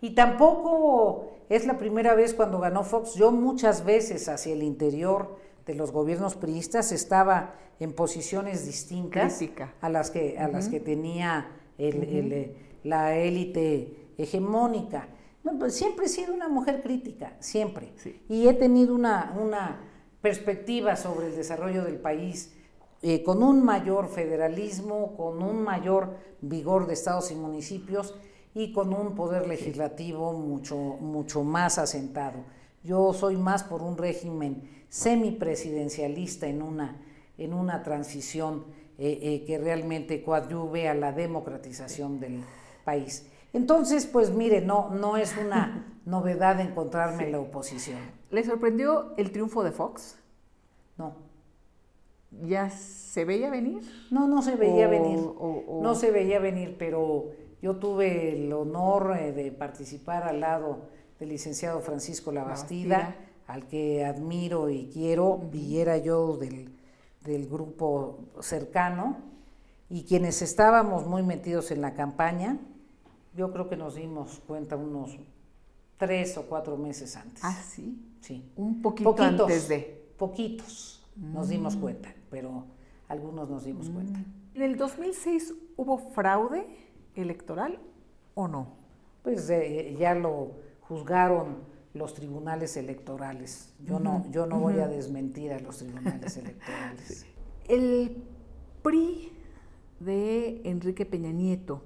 [0.00, 3.14] Y tampoco es la primera vez cuando ganó Fox.
[3.14, 9.40] Yo muchas veces hacia el interior de los gobiernos priistas estaba en posiciones distintas
[9.80, 11.48] a las que, a las que tenía
[11.78, 15.08] eh, la élite hegemónica.
[15.58, 17.92] Pues siempre he sido una mujer crítica, siempre.
[18.28, 19.80] Y he tenido una, una
[20.20, 22.54] perspectiva sobre el desarrollo del país
[23.02, 28.14] eh, con un mayor federalismo, con un mayor vigor de estados y municipios
[28.54, 32.44] y con un poder legislativo mucho, mucho más asentado.
[32.82, 36.96] Yo soy más por un régimen semipresidencialista en una,
[37.36, 38.64] en una transición
[38.96, 42.44] eh, eh, que realmente coadyuve a la democratización del
[42.84, 43.26] país.
[43.52, 47.98] Entonces, pues mire, no, no es una novedad encontrarme en la oposición.
[48.30, 50.16] ¿Le sorprendió el triunfo de Fox?
[50.96, 51.16] No.
[52.42, 53.82] ¿Ya se veía venir?
[54.12, 55.18] No, no se veía venir.
[55.18, 60.88] No se veía venir, pero yo tuve el honor eh, de participar al lado
[61.18, 63.16] del licenciado Francisco Labastida,
[63.46, 66.70] al que admiro y quiero, y era yo del,
[67.48, 69.18] grupo cercano,
[69.88, 72.58] y quienes estábamos muy metidos en la campaña,
[73.36, 75.18] yo creo que nos dimos cuenta unos
[75.96, 77.42] tres o cuatro meses antes.
[77.44, 77.98] Ah, sí.
[78.20, 78.50] Sí.
[78.56, 80.02] Un poquito antes de.
[80.16, 81.80] Poquitos nos dimos mm.
[81.80, 82.64] cuenta, pero
[83.08, 84.20] algunos nos dimos cuenta.
[84.54, 86.66] ¿En el 2006 hubo fraude?
[87.14, 87.78] electoral
[88.34, 88.68] o no?
[89.22, 91.56] Pues eh, ya lo juzgaron
[91.94, 93.72] los tribunales electorales.
[93.84, 97.26] Yo no, yo no voy a desmentir a los tribunales electorales.
[97.68, 98.22] El
[98.82, 99.32] PRI
[100.00, 101.82] de Enrique Peña Nieto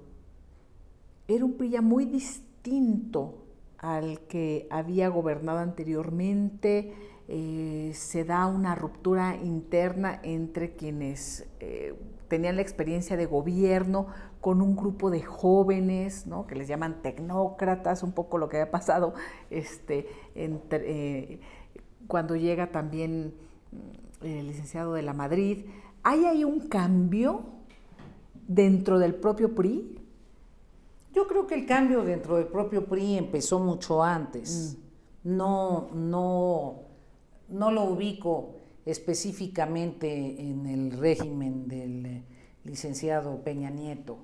[1.29, 3.45] era un PRI ya muy distinto
[3.77, 6.95] al que había gobernado anteriormente.
[7.29, 11.95] Eh, se da una ruptura interna entre quienes eh,
[12.29, 14.07] tenían la experiencia de gobierno
[14.41, 16.47] con un grupo de jóvenes, ¿no?
[16.47, 19.15] que les llaman tecnócratas, un poco lo que ha pasado
[19.51, 21.41] este, eh,
[22.07, 23.35] cuando llega también
[24.23, 25.67] mm, el licenciado de la Madrid.
[26.03, 27.43] ¿Hay ahí un cambio
[28.47, 29.99] dentro del propio PRI?
[31.13, 34.77] Yo creo que el cambio dentro del propio PRI empezó mucho antes.
[35.25, 35.37] Mm.
[35.37, 36.77] No, no,
[37.49, 38.55] no lo ubico
[38.87, 42.23] específicamente en el régimen del
[42.69, 44.19] licenciado Peña Nieto.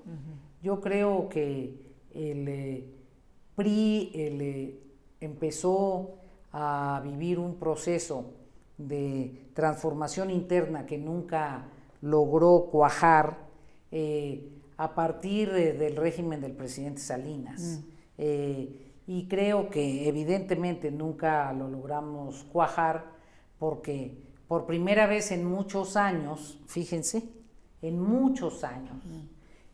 [0.61, 1.75] Yo creo que
[2.13, 2.85] el eh,
[3.55, 4.79] PRI eh,
[5.19, 6.15] empezó
[6.51, 8.33] a vivir un proceso
[8.77, 11.67] de transformación interna que nunca
[12.01, 13.45] logró cuajar
[14.77, 17.81] a partir del régimen del presidente Salinas.
[18.17, 18.23] Mm.
[19.07, 23.05] y creo que evidentemente nunca lo logramos cuajar
[23.59, 24.17] porque
[24.47, 27.23] por primera vez en muchos años, fíjense,
[27.87, 28.97] en muchos años,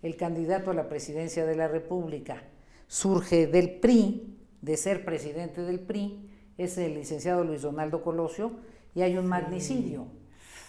[0.02, 2.44] el candidato a la presidencia de la República
[2.88, 8.52] surge del PRI, de ser presidente del PRI, es el licenciado Luis Donaldo Colosio,
[8.94, 10.08] y hay un magnicidio.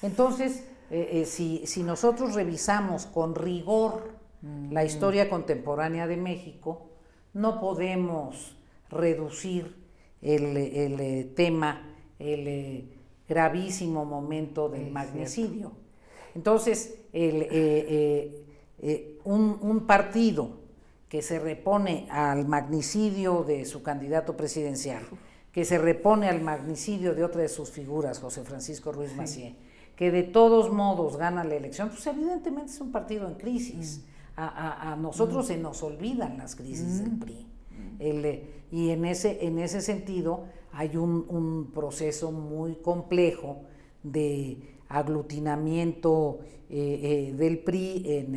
[0.03, 4.13] Entonces, eh, eh, si, nosotros revisamos con rigor
[4.71, 6.91] la historia contemporánea de México,
[7.33, 8.57] no podemos
[8.91, 9.77] reducir
[10.21, 11.89] el, eh, tema,
[12.19, 12.89] el
[13.29, 15.73] gravísimo momento del magnicidio.
[16.35, 18.45] Entonces, eh, eh,
[18.79, 20.63] eh, un, partido
[21.09, 25.03] que se repone al magnicidio de su candidato presidencial,
[25.53, 29.55] que se repone al magnicidio de otra de sus figuras, José Francisco Ruiz Macié,
[29.95, 34.01] que de todos modos gana la elección, pues evidentemente es un partido en crisis.
[34.07, 34.13] Mm.
[34.35, 35.49] A, nosotros mm.
[35.49, 37.21] se nos olvidan las crisis del mm.
[37.21, 37.47] PRI.
[38.71, 43.63] y en ese, en ese sentido, hay un, proceso muy complejo
[44.03, 44.57] de
[44.93, 48.35] aglutinamiento eh, eh, del PRI en,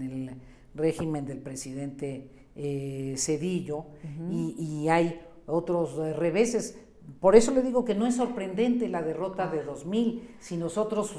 [0.00, 0.30] el
[0.74, 3.86] régimen del presidente eh, Cedillo
[4.30, 6.78] y, hay otros reveses.
[7.20, 11.14] Por eso le digo que no es sorprendente la derrota de 2000 si nosotros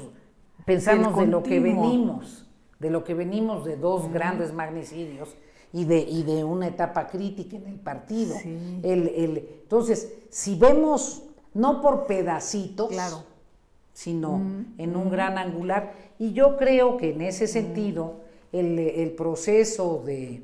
[0.64, 2.46] pensamos de lo que venimos,
[2.78, 5.34] de lo que venimos de dos grandes magnicidios
[5.72, 8.36] y de, y de una etapa crítica en el partido.
[8.82, 11.24] El, el, entonces, si vemos,
[11.54, 13.24] no por pedacitos, claro.
[13.98, 14.40] Sino
[14.78, 15.92] en un gran angular.
[16.20, 18.20] Y yo creo que en ese sentido
[18.52, 20.40] el, proceso de,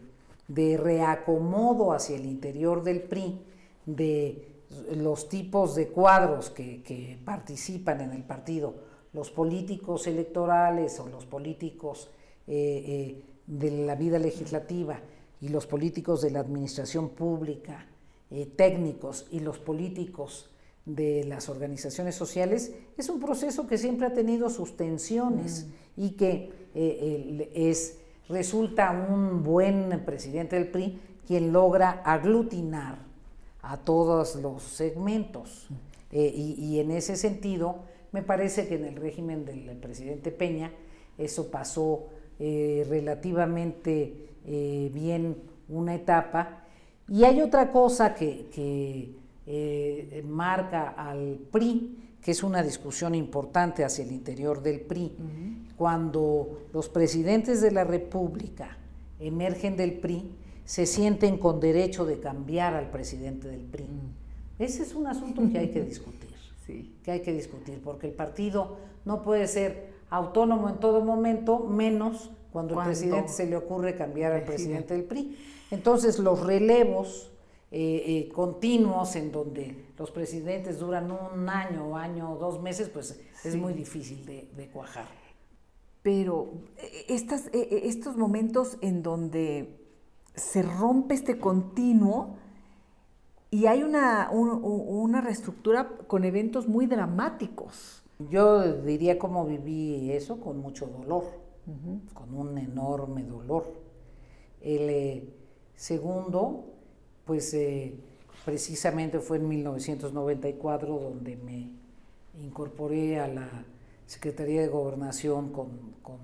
[0.76, 3.38] reacomodo hacia el interior del PRI,
[3.86, 4.48] de
[4.96, 8.74] los tipos de cuadros que, participan en el partido,
[9.12, 12.10] los políticos electorales o los políticos
[12.48, 14.98] eh, eh, de la vida legislativa
[15.40, 17.86] y los políticos de la administración pública,
[18.32, 20.50] eh, técnicos y los políticos
[20.86, 25.66] de las organizaciones sociales, es un proceso que siempre ha tenido sus tensiones
[25.96, 26.02] mm.
[26.02, 32.98] y que eh, es, resulta un buen presidente del PRI quien logra aglutinar
[33.62, 35.66] a todos los segmentos.
[35.70, 35.74] Mm.
[36.16, 37.76] Eh, y, en ese sentido,
[38.12, 40.70] me parece que en el régimen del presidente Peña
[41.18, 42.06] eso pasó
[42.38, 46.64] eh, relativamente bien una etapa.
[47.08, 49.16] Y hay otra cosa que
[49.46, 55.12] eh, marca al PRI, que es una discusión importante hacia el interior del PRI.
[55.76, 58.78] Cuando los presidentes de la República
[59.18, 60.34] emergen del PRI,
[60.64, 63.86] se sienten con derecho de cambiar al presidente del PRI.
[64.58, 66.30] Ese es un asunto que hay que discutir,
[66.66, 66.96] sí.
[67.02, 72.30] que hay que discutir, porque el partido no puede ser autónomo en todo momento, menos
[72.52, 75.36] cuando al presidente se le ocurre cambiar al presidente del PRI.
[75.70, 77.32] Entonces los relevos
[77.76, 83.20] eh, eh, continuos en donde los presidentes duran un año, año o dos meses, pues
[83.42, 85.08] es muy difícil de, cuajar.
[86.00, 89.76] Pero eh, estas, estos momentos en donde
[90.36, 92.36] se rompe este continuo
[93.50, 98.04] y hay una, una reestructura con eventos muy dramáticos.
[98.30, 101.24] Yo diría cómo viví eso con mucho dolor,
[102.12, 103.64] con un enorme dolor.
[104.60, 105.34] El
[105.74, 106.73] segundo,
[107.24, 107.94] pues eh,
[108.44, 111.70] precisamente fue en 1994 donde me
[112.42, 113.48] incorporé a la
[114.06, 115.70] Secretaría de Gobernación con,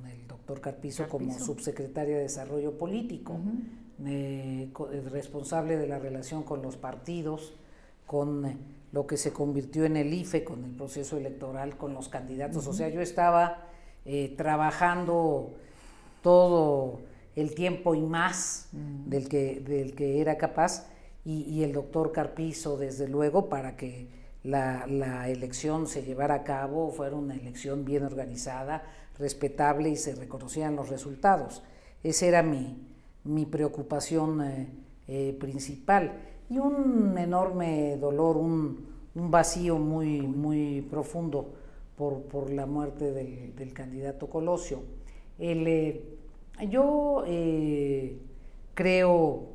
[0.07, 3.39] el doctor Carpizo, como subsecretaria de Desarrollo Político,
[5.11, 7.55] responsable de la relación con los partidos,
[8.07, 8.57] con eh,
[8.93, 12.67] lo que se convirtió en el IFE, con el proceso electoral, con los candidatos.
[12.67, 13.69] O sea, yo estaba
[14.05, 15.55] eh, trabajando
[16.23, 17.01] todo
[17.37, 18.69] el tiempo y más
[19.07, 20.90] del, que, del que era capaz,
[21.25, 24.09] y, el doctor Carpizo, desde luego, para que
[24.43, 28.83] la, elección se llevara a cabo, fuera una elección bien organizada,
[29.19, 31.63] respetable y se reconocieran los resultados.
[32.03, 32.79] Esa era mi,
[33.25, 34.69] mi preocupación eh,
[35.09, 36.13] eh, principal.
[36.49, 41.53] Y un enorme dolor, un, vacío muy, muy profundo
[41.97, 44.83] por, por la muerte del, candidato Colosio.
[45.39, 46.05] El, eh,
[46.71, 47.25] yo
[48.75, 49.50] creo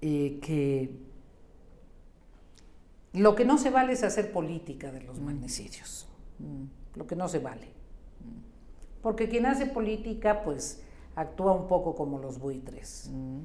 [0.00, 0.90] eh, que
[3.12, 5.24] lo que no se vale es hacer política de los mm.
[5.24, 6.08] magnicidios.
[6.38, 6.98] Mm.
[6.98, 7.68] Lo que no se vale.
[9.02, 10.82] Porque quien hace política, pues
[11.14, 13.10] actúa un poco como los buitres.
[13.12, 13.40] Mm.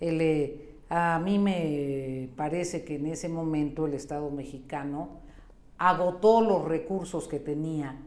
[0.00, 5.20] Eh, a mí me parece que en ese momento el Estado mexicano
[5.78, 7.98] agotó los recursos que tenía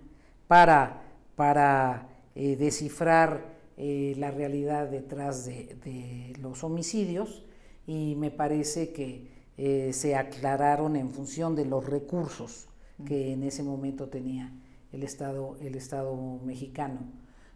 [0.47, 1.01] para,
[1.35, 7.43] para descifrar eh, la realidad detrás de, los homicidios
[7.87, 9.27] y me parece que
[9.57, 12.67] eh, se aclararon en función de los recursos
[13.05, 14.51] que en ese momento tenía
[14.91, 16.99] el Estado, el Estado mexicano.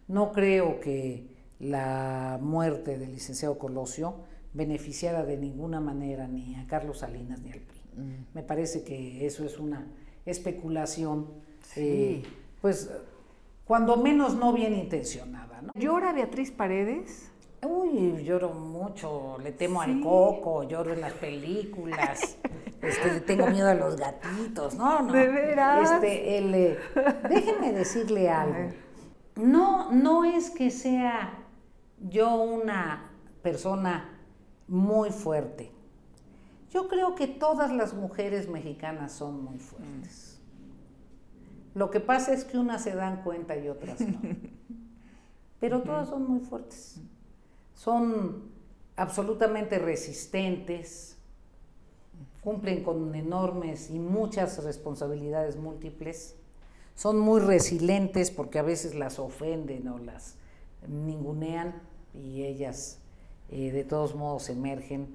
[0.08, 1.26] No creo que
[1.58, 4.16] la muerte del licenciado Colosio
[4.52, 7.80] beneficiara de ninguna manera ni a Carlos Salinas ni al PRI.
[7.96, 8.34] Mm.
[8.34, 9.86] Me parece que eso es una
[10.26, 11.28] especulación,
[11.76, 12.22] eh,
[12.60, 12.90] pues
[13.64, 15.62] cuando menos no bien intencionada.
[15.62, 15.72] ¿no?
[15.74, 17.29] ¿Llora Beatriz Paredes?
[17.62, 22.38] Uy, lloro mucho, le temo al coco, lloro en las películas,
[22.82, 25.12] este, tengo miedo a los gatitos, no, no.
[25.12, 25.92] ¿De veras?
[25.92, 26.78] Este, eh,
[27.28, 28.72] déjenme decirle algo.
[29.36, 31.44] No, no es que sea
[31.98, 33.10] yo una
[33.42, 34.18] persona
[34.66, 35.70] muy fuerte.
[36.70, 40.40] Yo creo que todas las mujeres mexicanas son muy fuertes.
[41.74, 44.18] Lo que pasa es que unas se dan cuenta y otras no.
[45.60, 47.00] Pero todas son muy fuertes.
[47.80, 48.42] Son
[48.96, 51.16] absolutamente resistentes,
[52.42, 56.36] cumplen con enormes y muchas responsabilidades múltiples,
[56.94, 60.34] son muy resilientes porque a veces las ofenden o las
[60.88, 61.80] ningunean
[62.12, 62.98] y ellas
[63.48, 65.08] eh, de todos modos emergen.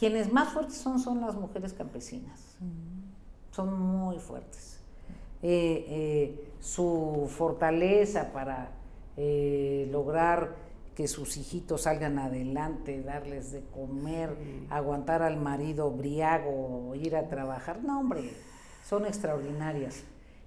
[0.00, 2.56] Quienes más fuertes son son las mujeres campesinas,
[3.52, 4.80] son muy fuertes.
[5.44, 8.72] Eh, eh, su fortaleza para
[9.92, 10.65] lograr
[10.96, 14.34] que sus hijitos salgan adelante, darles de comer,
[14.70, 17.84] aguantar al marido briago, ir a trabajar.
[17.84, 18.32] No, hombre,
[18.82, 20.04] son extraordinarias.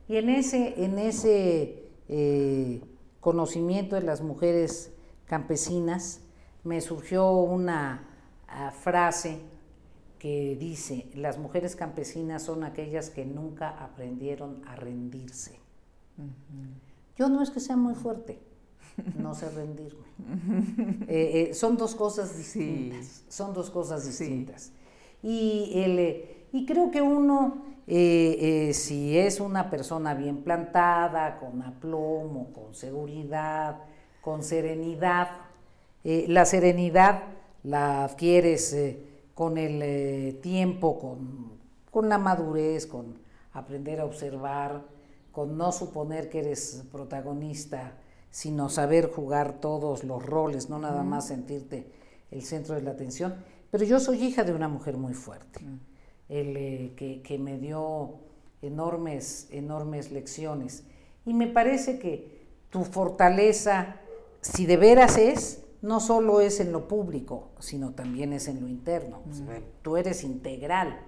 [0.08, 2.82] Y en ese, en ese eh,
[3.20, 4.92] conocimiento de las mujeres
[5.28, 6.22] campesinas
[6.64, 8.08] me surgió una
[8.48, 9.42] ah, frase
[10.18, 15.60] que dice, las mujeres campesinas son aquellas que nunca aprendieron a rendirse.
[17.16, 18.40] Yo no es que sea muy fuerte,
[19.18, 20.10] no sé rendirme.
[21.08, 24.72] Eh, eh, son dos cosas distintas, son dos cosas distintas.
[25.24, 32.52] Y, el, y creo que uno, eh, si es una persona bien plantada, con aplomo,
[32.54, 33.78] con seguridad,
[34.22, 35.30] con serenidad,
[36.04, 37.24] la serenidad
[37.64, 38.76] la adquieres
[39.34, 41.54] con el tiempo, con,
[41.90, 43.18] con la madurez, con
[43.54, 44.84] aprender a observar,
[45.32, 47.94] con no suponer que eres protagonista,
[48.32, 51.92] sino saber jugar todos los roles, no nada más sentirte
[52.32, 53.36] el centro de la atención.
[53.72, 55.62] Pero yo soy hija de una mujer muy fuerte,
[56.30, 58.16] eh, que, que, me dio
[58.62, 60.84] enormes, enormes lecciones.
[61.26, 63.98] Y me parece que tu fortaleza,
[64.42, 68.68] si de veras es, no solo es en lo público, sino también es en lo
[68.68, 69.22] interno.
[69.82, 71.00] Tú eres integral.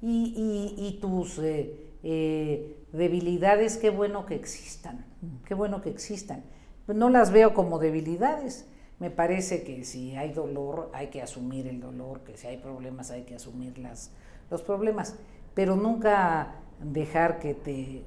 [0.00, 5.04] Y, y, tus eh, eh, debilidades, qué bueno que existan,
[5.46, 6.44] qué bueno que existan.
[6.86, 8.66] No las veo como debilidades.
[8.98, 13.10] Me parece que si hay dolor hay que asumir el dolor, que si hay problemas
[13.10, 14.10] hay que asumir las,
[14.50, 15.16] los problemas,
[15.54, 18.04] pero nunca dejar que te,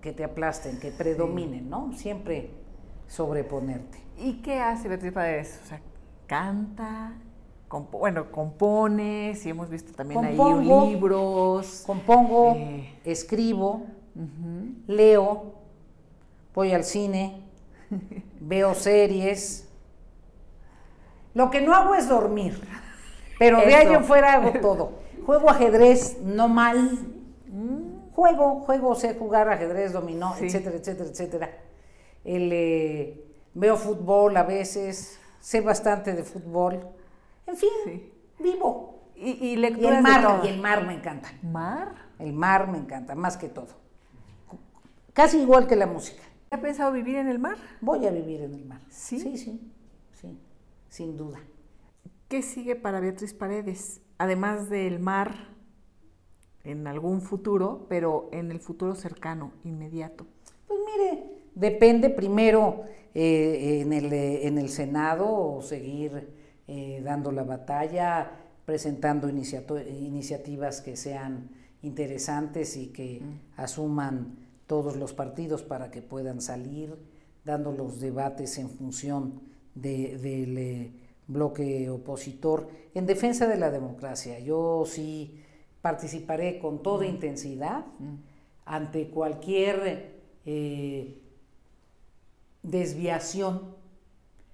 [0.00, 1.92] que te aplasten, que predominen, ¿no?
[1.94, 2.50] Siempre
[3.06, 3.98] sobreponerte.
[4.18, 5.60] ¿Y qué hace Beatriz Paredes?
[5.64, 5.80] O sea,
[6.26, 7.14] canta,
[7.70, 10.36] bueno, compone, si hemos visto también ahí
[10.88, 11.84] libros.
[11.86, 12.98] Compongo, eh.
[13.04, 13.86] escribo,
[14.88, 15.54] leo,
[16.52, 17.44] voy al cine,
[18.40, 19.68] veo series.
[21.32, 22.60] Lo que no hago es dormir,
[23.38, 24.92] pero de ahí en fuera hago todo.
[25.24, 26.98] Juego ajedrez, no mal.
[27.46, 28.10] Mm.
[28.12, 31.50] Juego, juego, sé jugar ajedrez, dominó, etcétera, etcétera, etcétera.
[32.24, 36.99] Eh, veo fútbol a veces, sé bastante de fútbol.
[37.50, 39.10] En fin, vivo.
[39.16, 41.30] Y, y, el mar, y el mar me encanta.
[41.42, 41.94] ¿Mar?
[42.18, 43.68] El mar me encanta, más que todo.
[45.12, 46.22] Casi igual que la música.
[46.50, 47.56] ¿Ha pensado vivir en el mar?
[47.80, 48.80] Voy a vivir en el mar.
[48.88, 49.20] ¿Sí?
[49.20, 49.72] Sí, sí,
[50.12, 50.38] sí,
[50.88, 51.38] sin duda.
[52.28, 54.00] ¿Qué sigue para Beatriz Paredes?
[54.16, 55.34] Además del mar,
[56.64, 60.26] en algún futuro, pero en el futuro cercano, inmediato.
[60.66, 61.24] Pues mire,
[61.54, 62.84] depende primero
[63.14, 66.39] eh, en, el, en, el, Senado seguir
[66.72, 68.30] eh, dando la batalla,
[68.64, 71.50] presentando iniciativas que sean
[71.82, 73.20] interesantes y que
[73.56, 74.36] asuman
[74.68, 76.96] todos los partidos para que puedan salir,
[77.44, 79.40] dando los debates en función
[79.74, 80.92] del eh,
[81.26, 84.38] bloque opositor en defensa de la democracia.
[84.38, 85.40] Yo sí
[85.82, 87.10] participaré con toda mm.
[87.10, 88.14] intensidad mm.
[88.64, 91.20] ante cualquier eh,
[92.62, 93.79] desviación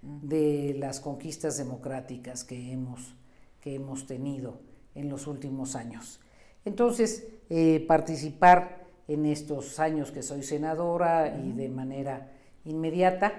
[0.02, 3.14] de las conquistas democráticas que hemos,
[3.60, 4.60] que hemos tenido
[4.94, 6.20] en los últimos años.
[6.64, 12.32] Entonces, eh, participar en estos años que soy senadora y de manera
[12.64, 13.32] inmediata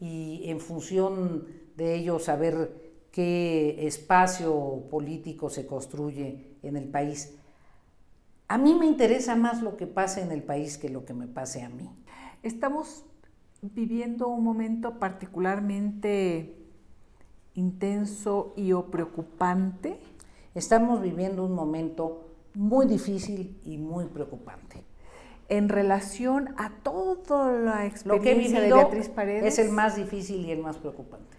[0.00, 1.46] y en función
[1.76, 7.34] de ello saber qué espacio político se construye en el país.
[8.48, 11.26] A mí me interesa más lo que pase en el país que lo que me
[11.26, 11.88] pase a mí.
[12.42, 13.04] Estamos
[13.72, 16.54] viviendo un momento particularmente
[17.54, 19.98] intenso y o preocupante?
[20.54, 24.82] Estamos viviendo un momento muy difícil y muy preocupante.
[25.48, 29.44] En relación a toda la experiencia de Beatriz Paredes.
[29.44, 31.36] Es el más difícil y el más preocupante.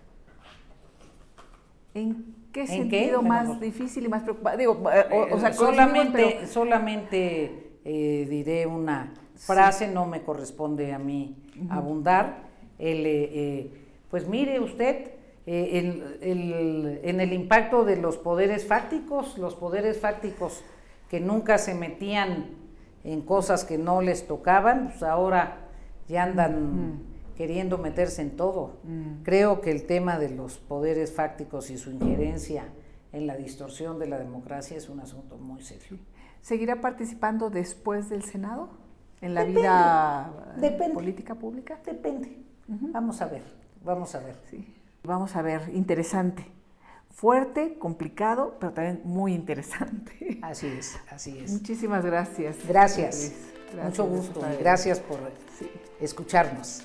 [1.93, 4.59] ¿En qué sentido más difícil y más preocupante?
[4.59, 11.36] Digo, eh, o, sea, solamente, solamente eh, diré una frase, no me corresponde a mí
[11.69, 12.43] abundar.
[12.79, 13.71] El, eh, eh,
[14.09, 15.11] pues mire usted,
[15.45, 20.63] eh, en el impacto de los poderes fácticos, los poderes fácticos
[21.09, 22.47] que nunca se metían
[23.03, 25.69] en cosas que no les tocaban, pues ahora
[26.07, 27.03] ya andan
[27.36, 28.77] queriendo meterse en todo.
[29.23, 32.65] Creo que el tema de los poderes fácticos y su injerencia
[33.11, 35.99] en la distorsión de la democracia es un asunto muy serio.
[36.41, 38.69] ¿Seguirá participando después del Senado?
[39.26, 41.80] en la vida eh, depende, política pública?
[41.84, 42.38] Depende.
[42.67, 43.43] Vamos a ver,
[43.84, 44.36] vamos a ver.
[45.03, 46.45] Vamos a ver, interesante.
[47.11, 50.39] Fuerte, complicado, pero también muy interesante.
[50.41, 51.51] Así es, así es.
[51.51, 52.57] Muchísimas gracias.
[52.67, 53.32] Gracias.
[53.71, 53.86] gracias.
[53.86, 54.41] Mucho gusto.
[54.59, 55.17] Gracias, por
[55.99, 56.84] escucharnos.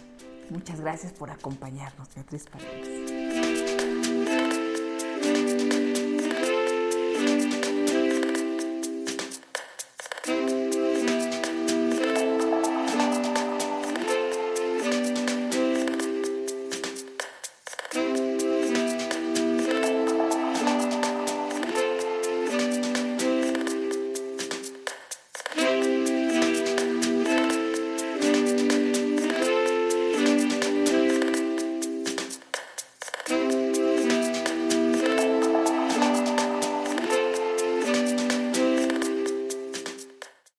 [0.49, 3.11] Muchas gracias por acompañarnos, Beatriz Paredes.